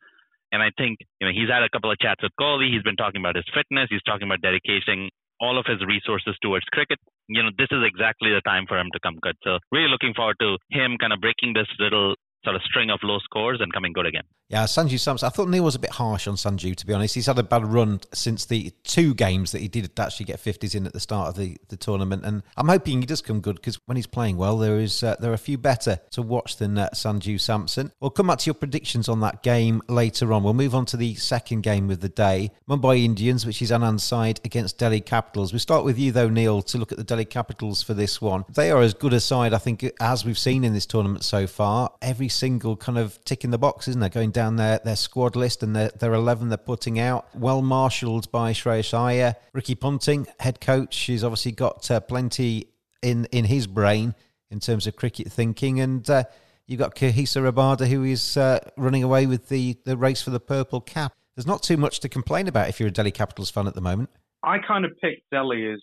And 0.53 0.63
I 0.63 0.71
think, 0.79 0.99
you 1.21 1.27
know, 1.27 1.33
he's 1.33 1.49
had 1.49 1.65
a 1.65 1.71
couple 1.71 1.91
of 1.91 1.99
chats 1.99 2.23
with 2.23 2.33
Kohli. 2.39 2.73
He's 2.73 2.83
been 2.83 2.97
talking 2.97 3.21
about 3.21 3.35
his 3.35 3.49
fitness. 3.53 3.89
He's 3.91 4.03
talking 4.03 4.29
about 4.29 4.43
dedicating 4.43 5.11
all 5.41 5.59
of 5.59 5.67
his 5.67 5.85
resources 5.85 6.37
towards 6.43 6.65
cricket. 6.67 6.99
You 7.29 7.43
know, 7.43 7.51
this 7.59 7.69
is 7.71 7.83
exactly 7.85 8.31
the 8.31 8.41
time 8.43 8.67
for 8.69 8.79
him 8.79 8.89
to 8.93 9.01
come 9.01 9.19
good. 9.21 9.37
So 9.43 9.59
really 9.73 9.89
looking 9.89 10.15
forward 10.15 10.37
to 10.41 10.59
him 10.71 10.97
kind 10.99 11.13
of 11.13 11.21
breaking 11.21 11.55
this 11.55 11.69
little 11.79 12.15
sort 12.47 12.57
of 12.57 12.63
string 12.63 12.91
of 12.91 13.01
low 13.03 13.19
scores 13.19 13.61
and 13.61 13.73
coming 13.73 13.93
good 13.93 14.07
again. 14.07 14.23
Yeah, 14.49 14.63
Sanju 14.65 15.01
Samson. 15.01 15.27
I 15.27 15.31
thought 15.31 15.49
Neil 15.49 15.65
was 15.65 15.75
a 15.75 15.81
bit 15.81 15.91
harsh 15.91 16.29
on 16.29 16.37
Sanju, 16.37 16.77
to 16.77 16.87
be 16.87 16.93
honest. 16.93 17.17
He's 17.17 17.27
had 17.27 17.39
a 17.39 17.43
bad 17.43 17.67
run 17.67 18.01
since 18.15 18.45
the 18.45 18.73
two 18.85 19.13
games 19.13 19.51
that 19.51 19.61
he 19.61 19.67
did 19.67 19.91
actually 19.99 20.27
get 20.27 20.39
50s 20.39 20.77
in 20.77 20.87
at 20.87 20.93
the 20.93 21.01
start 21.01 21.31
of 21.31 21.37
the, 21.37 21.57
the 21.69 21.77
tournament. 21.77 22.25
And 22.25 22.45
I'm 22.57 22.69
hoping 22.69 23.01
he 23.01 23.07
does 23.07 23.21
come 23.21 23.41
good 23.41 23.57
because 23.57 23.81
when 23.87 23.97
he's 23.97 24.07
playing 24.07 24.37
well, 24.37 24.57
there 24.57 24.79
is 24.79 25.03
uh, 25.03 25.17
there 25.19 25.33
are 25.33 25.35
a 25.35 25.39
few 25.39 25.59
better 25.59 25.99
to 26.13 26.23
watch 26.23 26.59
than 26.59 26.79
uh, 26.79 26.91
Sanju 26.95 27.41
Samson. 27.41 27.91
We'll 27.99 28.11
come 28.11 28.29
back 28.29 28.39
to 28.39 28.47
your 28.47 28.55
predictions 28.55 29.09
on 29.09 29.19
that 29.21 29.43
game 29.43 29.83
later 29.89 30.33
on. 30.33 30.45
We'll 30.45 30.55
move 30.55 30.77
on 30.77 30.87
to 30.87 30.97
the 30.97 31.17
second 31.17 31.63
game 31.63 31.91
of 31.91 31.99
the 31.99 32.09
day 32.09 32.53
Mumbai 32.69 33.05
Indians, 33.05 33.45
which 33.45 33.61
is 33.61 33.73
Anand's 33.73 34.05
side 34.05 34.41
against 34.45 34.79
Delhi 34.79 35.01
Capitals. 35.01 35.53
We 35.53 35.59
start 35.59 35.85
with 35.85 35.99
you, 35.99 36.13
though, 36.13 36.29
Neil, 36.29 36.63
to 36.63 36.79
look 36.79 36.93
at 36.93 36.99
the 36.99 37.05
Delhi 37.05 37.25
Capitals 37.25 37.83
for 37.83 37.95
this 37.95 38.21
one. 38.21 38.45
They 38.55 38.71
are 38.71 38.81
as 38.81 38.95
good 38.95 39.13
a 39.13 39.19
side, 39.19 39.53
I 39.53 39.59
think, 39.59 39.85
as 40.01 40.25
we've 40.25 40.39
seen 40.39 40.63
in 40.63 40.73
this 40.73 40.87
tournament 40.87 41.25
so 41.25 41.49
far. 41.49 41.91
Every 42.01 42.29
single 42.37 42.77
kind 42.77 42.99
of 42.99 43.23
tick 43.25 43.45
in 43.45 43.51
the 43.51 43.59
box, 43.59 43.89
isn't 43.89 44.01
there? 44.01 44.11
Going 44.11 44.31
down 44.31 44.57
their, 44.57 44.79
their 44.85 44.97
squad 44.97 45.37
list 45.37 45.63
and 45.63 45.75
their, 45.75 45.89
their 45.89 46.15
11 46.15 46.49
they're 46.49 46.59
putting 46.59 46.99
out. 46.99 47.27
Well 47.35 47.63
marshalled 47.63 48.31
by 48.31 48.53
Shreyas 48.53 48.95
Iyer. 48.95 49.35
Ricky 49.53 49.75
Ponting, 49.75 50.27
head 50.41 50.61
coach, 50.61 50.97
he's 50.97 51.25
obviously 51.25 51.53
got 51.53 51.91
uh, 51.91 52.01
plenty 52.01 52.69
in, 53.03 53.27
in 53.27 53.45
his 53.47 53.67
brain 53.67 54.15
in 54.51 54.61
terms 54.61 54.87
of 54.87 54.97
cricket 54.97 55.33
thinking. 55.33 55.81
And 55.81 56.09
uh, 56.09 56.25
You've 56.67 56.81
got 56.81 56.97
Kagiso 56.97 57.49
Rabada, 57.49 57.87
who 57.87 58.03
is 58.03 58.37
uh, 58.37 58.59
running 58.77 59.05
away 59.05 59.27
with 59.27 59.49
the, 59.49 59.77
the 59.85 59.97
race 59.97 60.21
for 60.21 60.31
the 60.31 60.41
purple 60.41 60.81
cap. 60.81 61.13
There's 61.37 61.47
not 61.47 61.63
too 61.63 61.77
much 61.77 62.01
to 62.01 62.09
complain 62.09 62.49
about 62.49 62.69
if 62.69 62.81
you're 62.81 62.89
a 62.89 62.93
Delhi 62.93 63.13
Capitals 63.13 63.51
fan 63.51 63.69
at 63.69 63.75
the 63.75 63.81
moment. 63.81 64.11
I 64.43 64.59
kind 64.67 64.85
of 64.85 64.91
picked 65.01 65.31
Delhi 65.31 65.71
as 65.71 65.81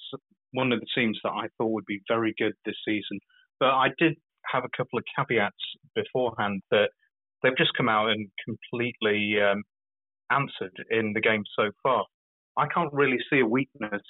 one 0.51 0.73
of 0.73 0.81
the 0.81 0.85
teams 0.93 1.17
that 1.23 1.29
I 1.29 1.47
thought 1.57 1.71
would 1.71 1.85
be 1.85 2.01
very 2.07 2.33
good 2.37 2.53
this 2.65 2.75
season, 2.85 3.19
but 3.59 3.69
I 3.69 3.89
did 3.97 4.17
have 4.53 4.63
a 4.63 4.77
couple 4.77 4.99
of 4.99 5.05
caveats 5.17 5.55
beforehand 5.95 6.61
that 6.71 6.89
they've 7.41 7.57
just 7.57 7.73
come 7.75 7.89
out 7.89 8.09
and 8.09 8.29
completely 8.45 9.35
um, 9.41 9.63
answered 10.31 10.75
in 10.89 11.13
the 11.13 11.21
game 11.21 11.43
so 11.57 11.71
far. 11.81 12.05
I 12.57 12.67
can't 12.67 12.93
really 12.93 13.17
see 13.29 13.39
a 13.39 13.45
weakness 13.45 14.01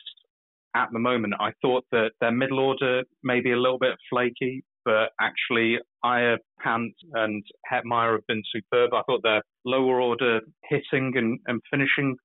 at 0.76 0.90
the 0.92 1.00
moment. 1.00 1.36
I 1.40 1.52
thought 1.62 1.86
that 1.92 2.12
their 2.20 2.32
middle 2.32 2.60
order 2.60 3.04
may 3.24 3.40
be 3.40 3.52
a 3.52 3.60
little 3.60 3.80
bit 3.80 3.96
flaky, 4.10 4.64
but 4.86 5.10
actually 5.22 5.78
Iyer, 6.04 6.38
Pant, 6.62 6.94
and 7.14 7.44
Hetmyer 7.72 8.14
have 8.14 8.28
been 8.28 8.44
superb. 8.54 8.94
I 8.94 9.02
thought 9.04 9.22
their 9.24 9.42
lower 9.66 10.02
order 10.02 10.42
hitting 10.70 11.14
and, 11.16 11.40
and 11.48 11.62
finishing 11.72 12.16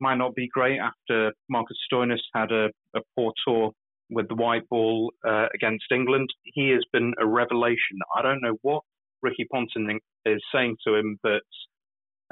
might 0.00 0.16
not 0.16 0.34
be 0.34 0.48
great 0.52 0.78
after 0.78 1.32
Marcus 1.48 1.78
Stoinis 1.90 2.18
had 2.34 2.50
a, 2.50 2.66
a 2.94 3.00
poor 3.16 3.32
tour 3.46 3.72
with 4.12 4.28
the 4.28 4.34
white 4.34 4.68
ball 4.68 5.12
uh, 5.26 5.46
against 5.54 5.84
England. 5.90 6.28
He 6.44 6.70
has 6.70 6.84
been 6.92 7.12
a 7.20 7.26
revelation. 7.26 7.98
I 8.16 8.22
don't 8.22 8.42
know 8.42 8.58
what 8.62 8.82
Ricky 9.22 9.46
Ponting 9.50 10.00
is 10.26 10.42
saying 10.54 10.76
to 10.86 10.94
him 10.94 11.18
that 11.22 11.42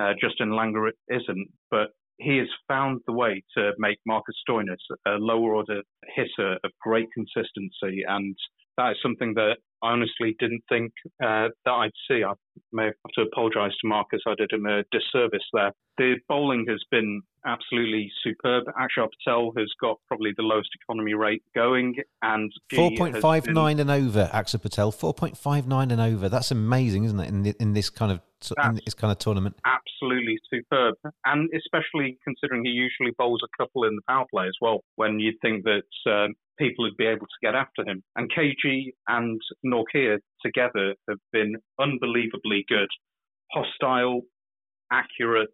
uh, 0.01 0.13
Justin 0.21 0.51
Langer 0.51 0.91
isn't, 1.09 1.49
but 1.71 1.89
he 2.19 2.37
has 2.39 2.49
found 2.69 3.01
the 3.07 3.13
way 3.13 3.43
to 3.57 3.73
make 3.79 3.99
Marcus 4.07 4.37
Stoinis 4.49 4.77
a 5.07 5.13
lower 5.13 5.55
order 5.55 5.83
hitter 6.15 6.59
of 6.63 6.71
great 6.81 7.09
consistency, 7.13 8.03
and 8.07 8.37
that 8.81 8.93
is 8.93 8.97
something 9.03 9.35
that 9.35 9.57
I 9.83 9.93
honestly 9.93 10.37
didn't 10.39 10.63
think 10.69 10.93
uh, 11.23 11.49
that 11.65 11.71
I'd 11.71 11.91
see. 12.09 12.23
I 12.25 12.33
may 12.73 12.87
have 12.87 12.95
to 13.15 13.23
apologise 13.23 13.73
to 13.81 13.89
Marcus. 13.89 14.21
I 14.27 14.35
did 14.37 14.53
him 14.53 14.67
a 14.67 14.83
disservice 14.91 15.45
there. 15.53 15.73
The 15.97 16.17
bowling 16.29 16.67
has 16.69 16.83
been 16.91 17.23
absolutely 17.47 18.11
superb. 18.23 18.65
Akshar 18.79 19.09
Patel 19.25 19.53
has 19.57 19.69
got 19.81 19.97
probably 20.07 20.33
the 20.37 20.43
lowest 20.43 20.71
economy 20.83 21.15
rate 21.15 21.43
going, 21.55 21.97
and 22.23 22.53
four 22.75 22.91
point 22.97 23.19
five 23.19 23.47
nine 23.47 23.81
and 23.81 23.91
over. 23.91 24.31
Akshar 24.33 24.63
Patel, 24.63 24.93
four 24.93 25.15
point 25.15 25.37
five 25.37 25.67
nine 25.67 25.91
and 25.91 26.01
over. 26.01 26.29
That's 26.29 26.51
amazing, 26.51 27.05
isn't 27.05 27.21
it? 27.21 27.29
In 27.29 27.43
the, 27.43 27.55
in 27.61 27.73
this 27.73 27.91
kind 27.91 28.13
of 28.13 28.21
in 28.65 28.81
this 28.85 28.95
kind 28.95 29.13
of 29.13 29.19
tournament, 29.19 29.57
absolutely 29.65 30.39
superb, 30.53 30.95
and 31.27 31.51
especially 31.55 32.19
considering 32.25 32.65
he 32.65 32.71
usually 32.71 33.13
bowls 33.19 33.43
a 33.45 33.63
couple 33.63 33.85
in 33.85 33.95
the 33.97 34.03
power 34.09 34.25
play 34.31 34.47
as 34.47 34.57
well. 34.61 34.81
When 34.97 35.21
you'd 35.21 35.41
think 35.43 35.65
that 35.65 35.83
uh, 36.07 36.29
people 36.61 36.85
would 36.85 36.97
be 36.97 37.07
able 37.07 37.27
to 37.27 37.43
get 37.43 37.55
after 37.55 37.83
him, 37.85 38.03
and 38.17 38.31
KG 38.31 38.93
and 39.09 39.41
Nortje 39.65 40.19
together 40.45 40.95
have 41.09 41.19
been 41.33 41.57
unbelievably 41.81 42.67
good, 42.69 42.89
hostile, 43.51 44.23
accurate, 44.93 45.49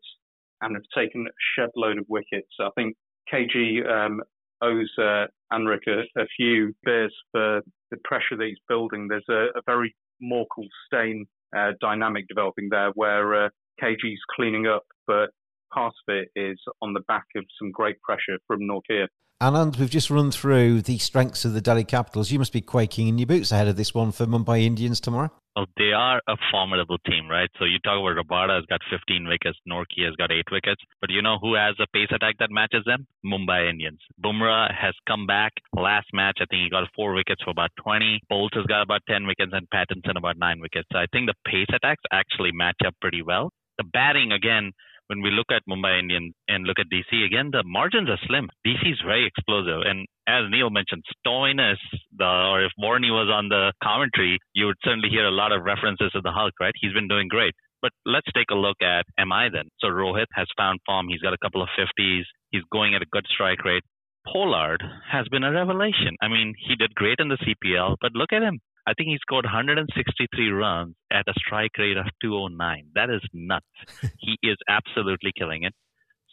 and 0.61 0.75
have 0.75 0.85
taken 0.95 1.27
a 1.27 1.31
shed 1.55 1.71
load 1.77 1.99
of 1.99 2.05
wickets. 2.09 2.53
I 2.61 2.71
think 2.75 2.97
KG 3.33 3.89
um, 3.89 4.21
owes 4.63 4.93
uh, 4.99 5.27
a, 5.53 6.21
a, 6.21 6.27
few 6.37 6.75
beers 6.85 7.15
for 7.33 7.61
the 7.91 7.97
pressure 8.05 8.37
that 8.37 8.47
he's 8.47 8.59
building. 8.69 9.09
There's 9.09 9.29
a, 9.29 9.59
a 9.59 9.63
very 9.67 9.95
Morkel 10.23 10.67
Steyn 10.87 11.27
uh, 11.57 11.73
dynamic 11.81 12.27
developing 12.29 12.69
there 12.71 12.91
where 12.95 13.47
uh, 13.47 13.49
KG's 13.83 14.21
cleaning 14.35 14.67
up, 14.67 14.85
but 15.07 15.31
part 15.73 15.95
of 16.09 16.15
it 16.15 16.29
is 16.37 16.59
on 16.83 16.93
the 16.93 17.01
back 17.09 17.27
of 17.37 17.45
some 17.59 17.71
great 17.71 18.01
pressure 18.03 18.39
from 18.47 18.61
Nortje. 18.61 19.09
Anand, 19.43 19.79
we've 19.79 19.91
just 19.91 20.09
run 20.09 20.31
through 20.31 20.81
the 20.81 20.97
strengths 20.97 21.45
of 21.45 21.53
the 21.53 21.61
Delhi 21.61 21.85
Capitals. 21.85 22.31
You 22.31 22.39
must 22.39 22.55
be 22.55 22.63
quaking 22.63 23.09
in 23.09 23.19
your 23.19 23.27
boots 23.27 23.53
ahead 23.53 23.69
of 23.69 23.77
this 23.77 23.93
one 23.93 24.11
for 24.11 24.25
Mumbai 24.25 24.63
Indians 24.63 24.99
tomorrow. 24.99 25.31
Well, 25.55 25.67
they 25.77 25.93
are 25.93 26.23
a 26.27 26.37
formidable 26.51 26.97
team, 27.07 27.29
right? 27.29 27.51
So 27.59 27.65
you 27.65 27.79
talk 27.81 28.01
about 28.01 28.17
Rabada 28.17 28.57
has 28.57 28.65
got 28.69 28.81
15 28.91 29.29
wickets, 29.29 29.59
Nortje 29.69 30.05
has 30.05 30.17
got 30.17 30.33
8 30.33 30.45
wickets. 30.51 30.81
But 31.03 31.11
you 31.11 31.21
know 31.21 31.37
who 31.41 31.55
has 31.55 31.75
a 31.81 31.87
pace 31.93 32.09
attack 32.13 32.37
that 32.41 32.51
matches 32.51 32.85
them? 32.87 33.07
Mumbai 33.25 33.69
Indians. 33.69 34.01
Bumrah 34.23 34.73
has 34.73 34.95
come 35.07 35.27
back. 35.27 35.53
Last 35.75 36.09
match, 36.15 36.39
I 36.41 36.47
think 36.49 36.65
he 36.65 36.71
got 36.71 36.89
4 36.97 37.15
wickets 37.15 37.43
for 37.43 37.51
about 37.51 37.71
20. 37.83 38.21
Bolt 38.31 38.53
has 38.55 38.65
got 38.65 38.83
about 38.83 39.01
10 39.09 39.27
wickets 39.27 39.53
and 39.53 39.69
Pattinson 39.69 40.17
about 40.17 40.39
9 40.39 40.61
wickets. 40.61 40.89
So 40.93 40.99
I 40.99 41.07
think 41.13 41.29
the 41.29 41.37
pace 41.51 41.69
attacks 41.75 42.03
actually 42.11 42.53
match 42.53 42.81
up 42.87 42.95
pretty 43.01 43.21
well. 43.21 43.51
The 43.77 43.85
batting, 43.85 44.33
again, 44.33 44.73
when 45.09 45.23
we 45.23 45.31
look 45.31 45.47
at 45.51 45.63
Mumbai 45.69 45.99
Indians 45.99 46.35
and 46.49 46.67
look 46.67 46.79
at 46.79 46.87
DC 46.93 47.25
again, 47.25 47.51
the 47.53 47.63
margins 47.65 48.09
are 48.09 48.19
slim. 48.27 48.49
DC 48.67 48.83
is 48.93 49.01
very 49.05 49.27
explosive, 49.27 49.83
and 49.85 50.07
as 50.27 50.45
Neil 50.51 50.71
mentioned, 50.71 51.05
Stoinis, 51.15 51.79
the 52.17 52.27
or 52.27 52.65
if 52.65 52.73
Warney 52.79 53.11
was 53.11 53.31
on 53.33 53.49
the 53.49 53.73
commentary, 53.83 54.39
you 54.55 54.67
would 54.67 54.77
certainly 54.83 55.09
hear 55.09 55.27
a 55.27 55.31
lot 55.31 55.53
of 55.53 55.63
references 55.63 56.11
to 56.13 56.21
the 56.21 56.33
Hulk, 56.33 56.55
right? 56.61 56.75
He's 56.81 56.93
been 56.93 57.09
doing 57.09 57.29
great. 57.29 57.55
But 57.83 57.93
let's 58.05 58.27
take 58.35 58.51
a 58.51 58.55
look 58.55 58.77
at 58.83 59.05
MI 59.19 59.49
then. 59.53 59.69
So 59.81 59.89
Rohit 59.89 60.27
has 60.35 60.47
found 60.57 60.81
form. 60.87 61.07
He's 61.09 61.21
got 61.21 61.35
a 61.35 61.39
couple 61.39 61.63
of 61.63 61.69
50s. 61.79 62.23
He's 62.51 62.63
going 62.73 62.95
at 62.95 63.03
a 63.03 63.13
good 63.13 63.27
strike 63.29 63.65
rate. 63.65 63.85
Pollard 64.27 64.83
has 65.11 65.29
been 65.29 65.45
a 65.45 65.53
revelation. 65.53 66.17
I 66.21 66.29
mean, 66.29 66.55
he 66.59 66.75
did 66.75 66.95
great 66.95 67.19
in 67.21 67.29
the 67.29 67.39
CPL, 67.39 67.97
but 68.01 68.13
look 68.15 68.33
at 68.33 68.43
him. 68.43 68.59
I 68.87 68.95
think 68.95 69.09
he 69.09 69.19
scored 69.21 69.45
163 69.45 70.51
runs 70.51 70.95
at 71.11 71.27
a 71.27 71.35
strike 71.37 71.77
rate 71.77 71.97
of 71.97 72.07
209. 72.23 72.91
That 72.95 73.11
is 73.11 73.21
nuts. 73.33 73.67
he 74.19 74.39
is 74.43 74.57
absolutely 74.69 75.33
killing 75.37 75.65
it. 75.65 75.75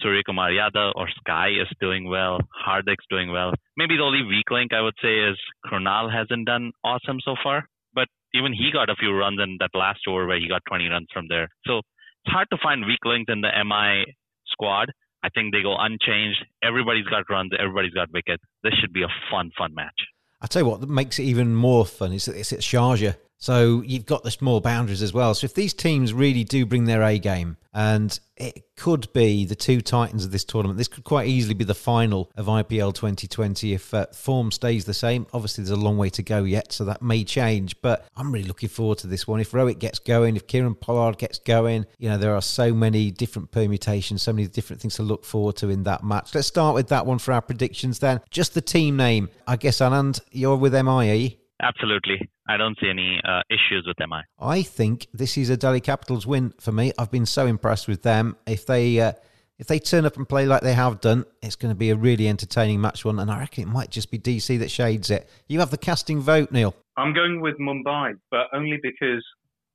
Suryakumar 0.04 0.52
Yadav 0.52 0.94
or 0.96 1.08
Sky 1.20 1.50
is 1.50 1.68
doing 1.80 2.08
well. 2.08 2.40
Hardik's 2.66 3.06
doing 3.10 3.32
well. 3.32 3.54
Maybe 3.78 3.98
the 3.98 4.04
only 4.04 4.24
weak 4.24 4.50
link 4.52 4.74
I 4.74 4.82
would 4.82 4.98
say 5.02 5.30
is 5.30 5.38
Krunal 5.66 6.14
hasn't 6.14 6.46
done 6.46 6.72
awesome 6.84 7.20
so 7.24 7.36
far, 7.42 7.66
but 7.94 8.08
even 8.34 8.54
he 8.54 8.70
got 8.72 8.90
a 8.90 8.96
few 8.96 9.16
runs 9.16 9.40
in 9.42 9.58
that 9.60 9.74
last 9.74 10.02
over 10.08 10.28
where 10.28 10.40
he 10.40 10.48
got 10.48 10.62
20 10.68 10.88
runs 10.90 11.08
from 11.14 11.26
there. 11.30 11.48
So 11.66 11.80
it's 11.80 12.34
hard 12.34 12.48
to 12.52 12.58
find 12.62 12.86
weak 12.86 13.04
links 13.06 13.32
in 13.32 13.42
the 13.42 13.50
MI 13.66 14.14
squad. 14.48 14.92
I 15.24 15.30
think 15.30 15.54
they 15.54 15.62
go 15.62 15.76
unchanged. 15.78 16.44
Everybody's 16.62 17.06
got 17.06 17.30
runs. 17.30 17.52
Everybody's 17.58 17.94
got 17.94 18.12
wickets. 18.14 18.44
This 18.64 18.74
should 18.82 18.94
be 18.94 19.04
a 19.04 19.14
fun, 19.32 19.52
fun 19.58 19.74
match. 19.74 20.00
I 20.44 20.48
tell 20.48 20.62
you 20.62 20.68
what, 20.68 20.82
that 20.82 20.90
makes 20.90 21.20
it 21.20 21.24
even 21.24 21.56
more 21.56 21.86
fun 21.86 22.12
is 22.12 22.28
it's 22.28 22.52
at 22.52 22.60
Sharjah. 22.60 23.16
So 23.44 23.84
you've 23.86 24.06
got 24.06 24.24
the 24.24 24.32
small 24.32 24.62
boundaries 24.62 25.02
as 25.02 25.12
well. 25.12 25.34
So 25.34 25.44
if 25.44 25.54
these 25.54 25.74
teams 25.74 26.14
really 26.14 26.46
do 26.46 26.66
bring 26.66 26.86
their 26.86 27.04
A 27.04 27.20
game, 27.20 27.58
and 27.74 28.18
it 28.38 28.64
could 28.78 29.12
be 29.12 29.44
the 29.44 29.54
two 29.54 29.82
titans 29.82 30.24
of 30.24 30.32
this 30.32 30.46
tournament, 30.46 30.78
this 30.78 30.88
could 30.88 31.04
quite 31.04 31.28
easily 31.28 31.54
be 31.54 31.66
the 31.66 31.76
final 31.76 32.32
of 32.38 32.46
IPL 32.46 32.94
2020 32.94 33.74
if 33.74 33.94
uh, 33.94 34.06
form 34.14 34.50
stays 34.50 34.86
the 34.86 34.94
same. 34.94 35.28
Obviously, 35.34 35.62
there's 35.62 35.78
a 35.78 35.82
long 35.82 35.98
way 35.98 36.10
to 36.12 36.24
go 36.24 36.46
yet, 36.46 36.72
so 36.72 36.86
that 36.86 37.02
may 37.02 37.26
change. 37.26 37.82
But 37.82 38.08
I'm 38.16 38.32
really 38.32 38.48
looking 38.48 38.70
forward 38.70 39.00
to 39.00 39.08
this 39.08 39.28
one. 39.28 39.42
If 39.42 39.52
Rohit 39.52 39.78
gets 39.78 40.00
going, 40.00 40.38
if 40.38 40.48
Kieron 40.48 40.80
Pollard 40.80 41.18
gets 41.18 41.40
going, 41.40 41.86
you 41.98 42.08
know 42.08 42.18
there 42.18 42.36
are 42.36 42.42
so 42.42 42.74
many 42.74 43.12
different 43.12 43.52
permutations, 43.52 44.22
so 44.22 44.32
many 44.32 44.48
different 44.48 44.82
things 44.82 44.96
to 44.96 45.04
look 45.04 45.26
forward 45.26 45.58
to 45.58 45.70
in 45.70 45.84
that 45.84 46.02
match. 46.02 46.34
Let's 46.34 46.48
start 46.48 46.76
with 46.76 46.88
that 46.88 47.06
one 47.06 47.20
for 47.20 47.34
our 47.34 47.42
predictions. 47.42 48.00
Then, 48.00 48.22
just 48.32 48.54
the 48.54 48.62
team 48.62 48.96
name. 48.96 49.28
I 49.46 49.58
guess 49.58 49.80
Anand, 49.80 50.22
you're 50.32 50.56
with 50.56 50.74
MIE. 50.74 51.43
Absolutely. 51.64 52.30
I 52.48 52.58
don't 52.58 52.78
see 52.80 52.90
any 52.90 53.20
uh, 53.24 53.42
issues 53.50 53.86
with 53.88 53.96
MI. 54.00 54.22
I 54.40 54.64
think 54.64 55.08
this 55.14 55.38
is 55.38 55.50
a 55.50 55.56
Delhi 55.56 55.80
Capitals 55.80 56.28
win 56.28 56.54
for 56.60 56.74
me. 56.74 56.92
I've 57.00 57.12
been 57.12 57.26
so 57.26 57.46
impressed 57.46 57.88
with 57.88 58.04
them. 58.04 58.36
If 58.46 58.66
they 58.66 59.00
uh, 59.00 59.14
if 59.60 59.68
they 59.68 59.80
turn 59.80 60.06
up 60.06 60.18
and 60.18 60.28
play 60.28 60.46
like 60.46 60.62
they 60.62 60.74
have 60.74 61.00
done, 61.00 61.26
it's 61.42 61.56
going 61.56 61.72
to 61.74 61.78
be 61.78 61.90
a 61.90 61.96
really 61.96 62.28
entertaining 62.28 62.82
match 62.82 63.06
one. 63.06 63.20
And 63.20 63.32
I 63.32 63.40
reckon 63.40 63.64
it 63.64 63.72
might 63.72 63.90
just 63.90 64.12
be 64.12 64.20
DC 64.20 64.60
that 64.60 64.70
shades 64.70 65.10
it. 65.10 65.30
You 65.48 65.60
have 65.60 65.72
the 65.72 65.78
casting 65.78 66.20
vote, 66.20 66.52
Neil. 66.52 66.76
I'm 66.98 67.14
going 67.14 67.40
with 67.40 67.56
Mumbai, 67.60 68.16
but 68.30 68.48
only 68.54 68.80
because 68.82 69.24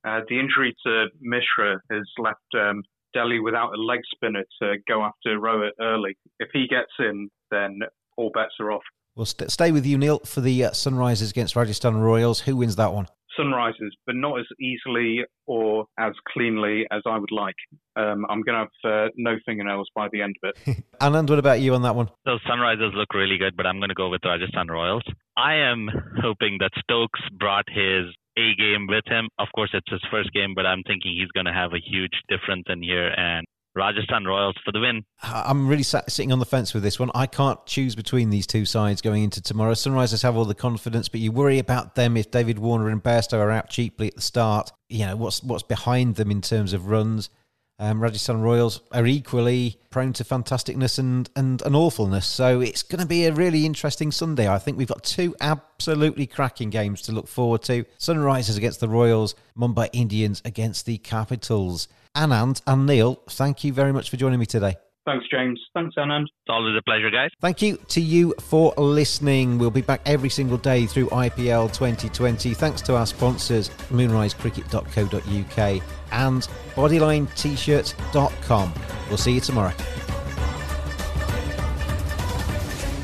uh, 0.07 0.21
the 0.29 0.39
injury 0.39 0.77
to 0.85 1.07
Mishra 1.21 1.81
has 1.91 2.05
left 2.19 2.41
um, 2.55 2.83
Delhi 3.15 3.41
without 3.41 3.73
a 3.73 3.81
leg 3.81 4.01
spinner 4.13 4.45
to 4.63 4.77
go 4.87 5.03
after 5.03 5.39
Rohit 5.39 5.71
early. 5.81 6.17
If 6.39 6.51
he 6.53 6.67
gets 6.69 6.93
in, 6.99 7.31
then 7.51 7.81
all 8.17 8.31
bets 8.35 8.55
are 8.61 8.73
off. 8.73 8.83
We'll 9.19 9.27
st- 9.27 9.51
stay 9.51 9.73
with 9.73 9.85
you, 9.85 9.99
Neil, 9.99 10.21
for 10.21 10.41
the 10.41 10.67
uh, 10.67 10.71
Sunrisers 10.71 11.33
against 11.33 11.57
Rajasthan 11.57 11.97
Royals. 11.97 12.39
Who 12.39 12.55
wins 12.55 12.77
that 12.77 12.93
one? 12.93 13.09
Sunrisers, 13.37 13.91
but 14.07 14.15
not 14.15 14.39
as 14.39 14.47
easily 14.61 15.25
or 15.45 15.87
as 15.99 16.13
cleanly 16.33 16.87
as 16.93 17.03
I 17.05 17.19
would 17.19 17.33
like. 17.33 17.57
Um, 17.97 18.25
I'm 18.31 18.43
going 18.43 18.55
to 18.55 18.69
have 18.85 19.09
uh, 19.09 19.09
no 19.17 19.35
fingernails 19.45 19.89
by 19.93 20.07
the 20.13 20.23
end 20.23 20.37
of 20.41 20.53
it. 20.55 20.85
Anand, 21.01 21.29
what 21.31 21.41
about 21.41 21.61
you 21.61 21.75
on 21.75 21.83
that 21.83 21.97
one? 21.97 22.09
So 22.25 22.39
Sunrisers 22.49 22.95
look 22.95 23.13
really 23.13 23.39
good, 23.39 23.57
but 23.57 23.67
I'm 23.67 23.81
going 23.81 23.89
to 23.89 23.95
go 23.97 24.09
with 24.09 24.21
Rajasthan 24.25 24.69
Royals. 24.69 25.03
I 25.37 25.55
am 25.55 25.89
hoping 26.23 26.59
that 26.61 26.71
Stokes 26.81 27.21
brought 27.41 27.65
his 27.67 28.15
A 28.37 28.55
game 28.55 28.87
with 28.87 29.05
him. 29.07 29.29
Of 29.41 29.49
course, 29.53 29.71
it's 29.75 29.91
his 29.91 30.03
first 30.13 30.33
game, 30.33 30.55
but 30.55 30.65
I'm 30.65 30.85
thinking 30.85 31.17
he's 31.19 31.33
going 31.35 31.47
to 31.47 31.53
have 31.53 31.73
a 31.73 31.83
huge 31.85 32.15
difference 32.29 32.67
in 32.69 32.85
here 32.85 33.09
and 33.09 33.45
Rajasthan 33.79 34.25
Royals 34.25 34.57
for 34.65 34.73
the 34.73 34.81
win. 34.81 35.05
I'm 35.23 35.69
really 35.69 35.85
sat, 35.85 36.11
sitting 36.11 36.33
on 36.33 36.41
the 36.41 36.45
fence 36.45 36.75
with 36.75 36.83
this 36.83 36.99
one. 36.99 37.11
I 37.15 37.27
can't 37.27 37.65
choose 37.65 37.95
between 37.95 38.31
these 38.31 38.47
two 38.47 38.65
sides 38.65 39.01
going 39.01 39.23
into 39.23 39.41
tomorrow. 39.41 39.73
Sunrisers 39.73 40.25
have 40.25 40.37
all 40.37 40.45
the 40.45 40.55
confidence, 40.55 41.09
but 41.09 41.21
you 41.21 41.31
worry 41.31 41.61
about 41.61 41.95
them 41.95 42.17
if 42.17 42.31
David 42.31 42.59
Warner 42.59 42.89
and 42.89 43.03
Bairstow 43.03 43.39
are 43.39 43.53
out 43.53 43.71
cheaply 43.71 44.09
at 44.09 44.17
the 44.17 44.21
start. 44.21 44.73
You 44.89 45.07
know 45.07 45.17
what's 45.17 45.43
what's 45.45 45.63
behind 45.63 46.17
them 46.17 46.31
in 46.31 46.41
terms 46.41 46.73
of 46.73 46.89
runs. 46.89 47.31
um, 47.79 48.03
Rajasthan 48.03 48.41
Royals 48.41 48.81
are 48.91 49.07
equally 49.07 49.79
prone 49.91 50.13
to 50.15 50.25
fantasticness 50.25 50.99
and, 50.99 51.31
and, 51.37 51.63
and 51.63 51.77
awfulness. 51.77 52.27
So 52.27 52.61
it's 52.61 52.83
going 52.83 53.01
to 53.01 53.07
be 53.07 53.25
a 53.25 53.33
really 53.33 53.65
interesting 53.65 54.11
Sunday. 54.11 54.49
I 54.49 54.59
think 54.59 54.77
we've 54.77 54.89
got 54.89 55.05
two 55.05 55.37
absolutely 55.41 56.27
cracking 56.27 56.71
games 56.71 57.03
to 57.03 57.13
look 57.13 57.29
forward 57.29 57.63
to 57.63 57.85
Sunrisers 57.99 58.57
against 58.57 58.81
the 58.81 58.89
Royals, 58.89 59.37
Mumbai 59.57 59.91
Indians 59.93 60.43
against 60.45 60.87
the 60.87 60.99
Capitals. 60.99 61.87
Anand 62.19 62.61
and 62.67 62.85
Neil, 62.85 63.23
thank 63.29 63.63
you 63.63 63.73
very 63.73 63.93
much 63.93 64.11
for 64.11 64.17
joining 64.17 64.41
me 64.41 64.47
today. 64.47 64.77
Thanks, 65.07 65.27
James. 65.31 65.61
Thanks, 65.73 65.95
Anand. 65.97 66.25
It's 66.25 66.49
always 66.49 66.75
a 66.77 66.83
pleasure, 66.83 67.11
guys. 67.11 67.31
Thank 67.41 67.63
you 67.63 67.79
to 67.89 68.01
you 68.01 68.35
for 68.41 68.75
listening. 68.77 69.57
We'll 69.57 69.71
be 69.71 69.81
back 69.81 70.03
every 70.05 70.29
single 70.29 70.59
day 70.59 70.85
through 70.85 71.09
IPL 71.09 71.73
2020. 71.73 72.53
Thanks 72.53 72.83
to 72.83 72.95
our 72.97 73.07
sponsors, 73.07 73.71
moonrisecricket.co.uk 73.91 75.83
and 76.13 76.49
bodylinet-shirts.com. 76.75 78.75
We'll 79.09 79.17
see 79.17 79.33
you 79.33 79.41
tomorrow. 79.41 79.73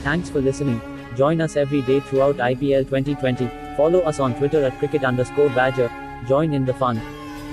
Thanks 0.03 0.29
for 0.29 0.43
listening. 0.43 0.83
Join 1.17 1.41
us 1.41 1.57
every 1.57 1.81
day 1.83 2.01
throughout 2.01 2.37
IPL 2.37 2.85
2020. 2.85 3.49
Follow 3.77 4.01
us 4.01 4.21
on 4.21 4.35
Twitter 4.35 4.63
at 4.65 4.79
cricket 4.79 5.05
underscore 5.05 5.49
badger. 5.51 5.91
Join 6.27 6.53
in 6.53 6.67
the 6.67 6.75
fun. 6.75 7.01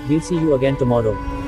We'll 0.08 0.20
see 0.20 0.34
you 0.34 0.54
again 0.54 0.76
tomorrow. 0.76 1.41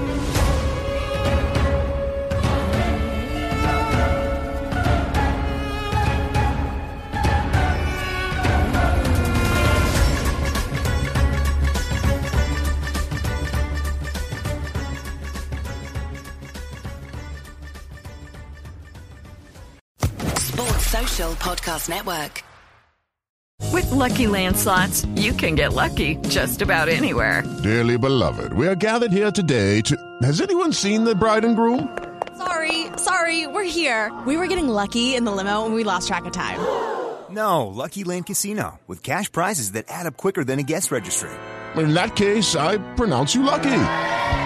Sports 21.15 21.15
Social 21.15 21.35
Podcast 21.53 21.89
Network. 21.89 22.43
With 23.73 23.91
Lucky 23.91 24.27
Land 24.27 24.57
slots, 24.57 25.05
you 25.17 25.33
can 25.33 25.55
get 25.55 25.73
lucky 25.73 26.17
just 26.29 26.63
about 26.63 26.89
anywhere. 26.89 27.43
Dearly 27.63 27.99
beloved, 27.99 28.53
we 28.53 28.67
are 28.67 28.75
gathered 28.75 29.13
here 29.13 29.31
today 29.31 29.81
to. 29.83 29.97
Has 30.23 30.41
anyone 30.41 30.73
seen 30.73 31.05
the 31.05 31.15
bride 31.15 31.45
and 31.45 31.57
groom? 31.57 31.97
Sorry, 32.37 32.87
sorry, 32.97 33.47
we're 33.47 33.65
here. 33.65 34.13
We 34.27 34.37
were 34.37 34.47
getting 34.47 34.69
lucky 34.69 35.15
in 35.15 35.25
the 35.25 35.33
limo 35.33 35.65
and 35.67 35.75
we 35.75 35.85
lost 35.85 36.09
track 36.09 36.25
of 36.25 36.33
time. 36.33 36.59
No, 37.31 37.67
Lucky 37.67 38.05
Land 38.05 38.27
Casino, 38.27 38.81
with 38.87 39.03
cash 39.03 39.31
prizes 39.31 39.73
that 39.73 39.87
add 39.89 40.07
up 40.07 40.17
quicker 40.17 40.45
than 40.45 40.59
a 40.59 40.63
guest 40.63 40.91
registry. 40.91 41.31
In 41.77 41.95
that 41.95 42.15
case, 42.17 42.55
I 42.57 42.79
pronounce 42.97 43.35
you 43.35 43.43
lucky. 43.43 44.14